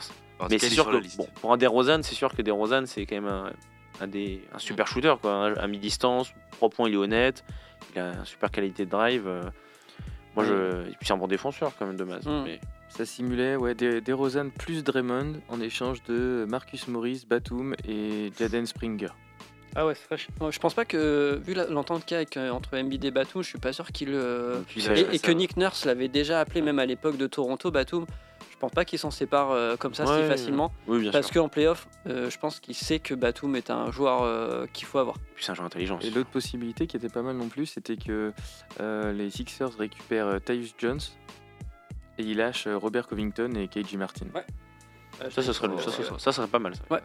[0.49, 3.05] Mais c'est il est sûr que bon, pour un DeRozan, c'est sûr que DeRozan, c'est
[3.05, 3.51] quand même un,
[4.01, 5.53] un des, un super shooter, quoi.
[5.59, 7.43] À mi-distance, 3 points, il est honnête.
[7.95, 9.29] Il a une super qualité de drive.
[10.35, 12.25] Moi, je, et puis c'est un bon défenseur quand même de base.
[12.25, 12.43] Mm.
[12.45, 12.59] mais-
[12.89, 14.13] Ça simulait ouais, des, des
[14.57, 19.09] plus Draymond en échange de Marcus Morris, Batum et Jaden Springer.
[19.75, 20.17] Ah ouais, c'est vrai.
[20.17, 23.03] Je- Je pense pas que, vu la- l'entente qu'il y a avec, euh, entre Embiid
[23.03, 24.11] et Batum, je suis pas sûr qu'il.
[24.13, 25.31] euh, Et- Et, que.
[25.31, 28.05] Nick Nurse l'avait déjà appelé, même à l'époque de Toronto, Batum.
[28.65, 30.71] Je pense pas qu'il s'en sépare euh, comme ça Ouais, si facilement.
[30.87, 34.23] Oui, bien Parce qu'en playoff, euh, je pense qu'il sait que Batum est un joueur
[34.23, 35.17] euh, qu'il faut avoir.
[35.35, 35.99] Puis c'est un joueur intelligent.
[35.99, 38.33] Et l'autre possibilité qui était pas mal non plus, c'était que
[38.79, 40.99] euh, les Sixers récupèrent euh, Tyus Jones
[42.17, 44.25] et ils lâchent euh, Robert Covington et KJ Martin.
[44.33, 44.45] Ouais.
[45.29, 46.73] Ça, ça serait, ça, ça, ça, ça serait pas mal.
[46.75, 47.01] Ça.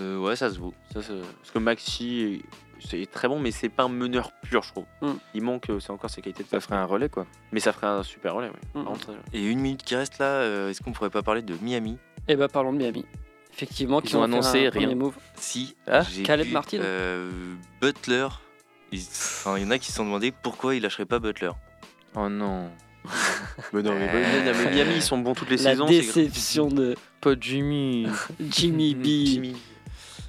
[0.00, 0.72] Euh, ouais, ça se vaut.
[0.94, 2.42] Ça, parce que Maxi,
[2.80, 4.84] c'est très bon, mais c'est pas un meneur pur, je trouve.
[5.02, 5.12] Mm.
[5.34, 6.64] Il manque, euh, c'est encore ses qualités de Ça passe.
[6.66, 7.26] ferait un relais quoi.
[7.52, 8.50] Mais ça ferait un super relais.
[8.74, 8.80] oui.
[8.80, 8.84] Mm.
[8.84, 11.98] Contre, Et une minute qui reste là, euh, est-ce qu'on pourrait pas parler de Miami?
[12.28, 13.04] Et bah parlons de Miami.
[13.52, 14.94] Effectivement, qui ont annoncé rien.
[14.94, 15.14] move.
[15.34, 17.30] Si, Ah, Caleb vu, Martin euh,
[17.80, 18.28] Butler.
[18.94, 21.50] Enfin, il y en a qui se sont demandé pourquoi il lâcherait pas Butler.
[22.14, 22.70] Oh non.
[23.72, 25.86] mais non, mais, Euh, mais- mais Miami, ils sont bons toutes les La saisons.
[25.88, 28.06] c'est- déception de Pas Jimmy.
[28.40, 29.04] Jimmy B.
[29.26, 29.56] Jimmy.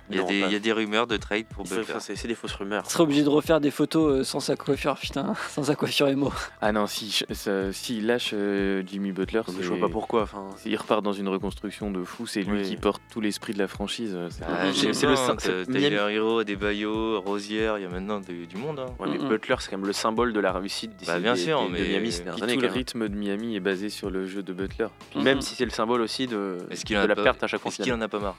[0.09, 1.69] Il y, a Non, des, pas- il y a des rumeurs de trade pour il
[1.77, 1.93] Butler.
[1.99, 2.83] C'est des fausses rumeurs.
[2.85, 6.07] Il serait obligé de refaire des photos euh, sans sa coiffure, putain, sans sa coiffure
[6.07, 6.33] émo.
[6.61, 10.23] Ah non, si ça- s'il lâche euh, Jimmy Butler, Mais je vois pas pourquoi.
[10.23, 12.25] Enfin, il repart dans une reconstruction de fou.
[12.27, 12.69] C'est lui Oui.
[12.69, 14.13] qui porte tout l'esprit de la franchise.
[14.15, 18.57] euh, c'est- Ah, le Tyler Hero, des Bayo, Rosière, il y a maintenant de- du
[18.57, 18.79] monde.
[18.79, 18.87] hein.
[18.99, 19.27] ouais, mais Mm-mm.
[19.29, 21.67] Butler, c'est quand même le symbole de la réussite des, Bah, bien des- sûr, des-
[21.67, 24.53] de mais- Miami ces tout le rythme de Miami est basé sur le jeu de
[24.53, 24.87] Butler.
[25.15, 25.41] Même Mhm.
[25.41, 27.47] si c'est le symbole aussi de, Est-ce qu'il de en a la pas- perte à
[27.47, 27.69] chaque fois.
[27.71, 28.35] Est-ce qu'il en a pas marre?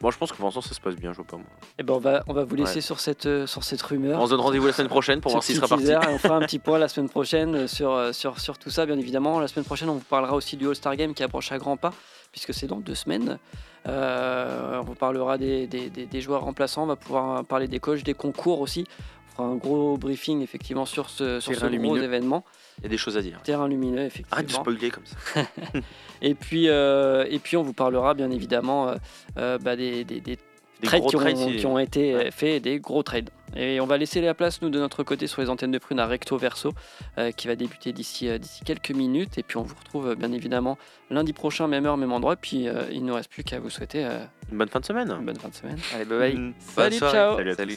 [0.00, 1.46] Bon, je pense que pour l'instant, ça se passe bien, je vois pas moi.
[1.78, 2.80] Et ben on va, on va vous laisser Ouais.
[2.80, 4.20] sur, cette, euh, sur cette rumeur.
[4.20, 5.86] On se donne rendez-vous la semaine prochaine pour voir s'il sera parti.
[5.90, 8.70] et on fera un petit point la semaine prochaine euh, sur, euh, sur, sur tout
[8.70, 9.40] ça, bien évidemment.
[9.40, 11.92] La semaine prochaine, on vous parlera aussi du All-Star Game qui approche à grands pas,
[12.30, 13.38] puisque c'est dans deux semaines.
[13.88, 17.80] Euh, on vous parlera des, des, des- des joueurs remplaçants, on va pouvoir parler des
[17.80, 18.86] coachs, des concours aussi.
[19.38, 22.02] Fera un gros briefing effectivement sur ce, sur ce gros lumineux.
[22.02, 22.44] événement.
[22.78, 23.40] Il y a des choses à dire.
[23.44, 24.60] Terrain lumineux, Arrête de effectivement.
[24.62, 25.42] spoiler comme ça.
[26.22, 28.94] Et puis, euh, et puis, on vous parlera bien évidemment euh,
[29.38, 30.36] euh, bah, des, des- des
[30.80, 32.30] Des trades qui ont, trades, si- qui ont été Ouais.
[32.32, 33.30] faits, des gros trades.
[33.56, 36.00] Et on va laisser la place, nous, de notre côté, sur les antennes de prune
[36.00, 36.72] à Recto Verso,
[37.18, 39.38] euh, qui va débuter d'ici euh, d'ici quelques minutes.
[39.38, 40.76] Et puis, on vous retrouve, bien évidemment,
[41.10, 42.34] lundi prochain, même heure, même endroit.
[42.34, 44.18] Puis, euh, il ne nous reste plus qu'à vous souhaiter euh,
[44.50, 45.08] Une bonne fin de semaine.
[45.16, 45.78] une bonne fin de semaine.
[45.94, 46.34] Allez, bye bye.
[46.34, 47.36] Bonne Salut, ciao.
[47.36, 47.76] Salut à Salut.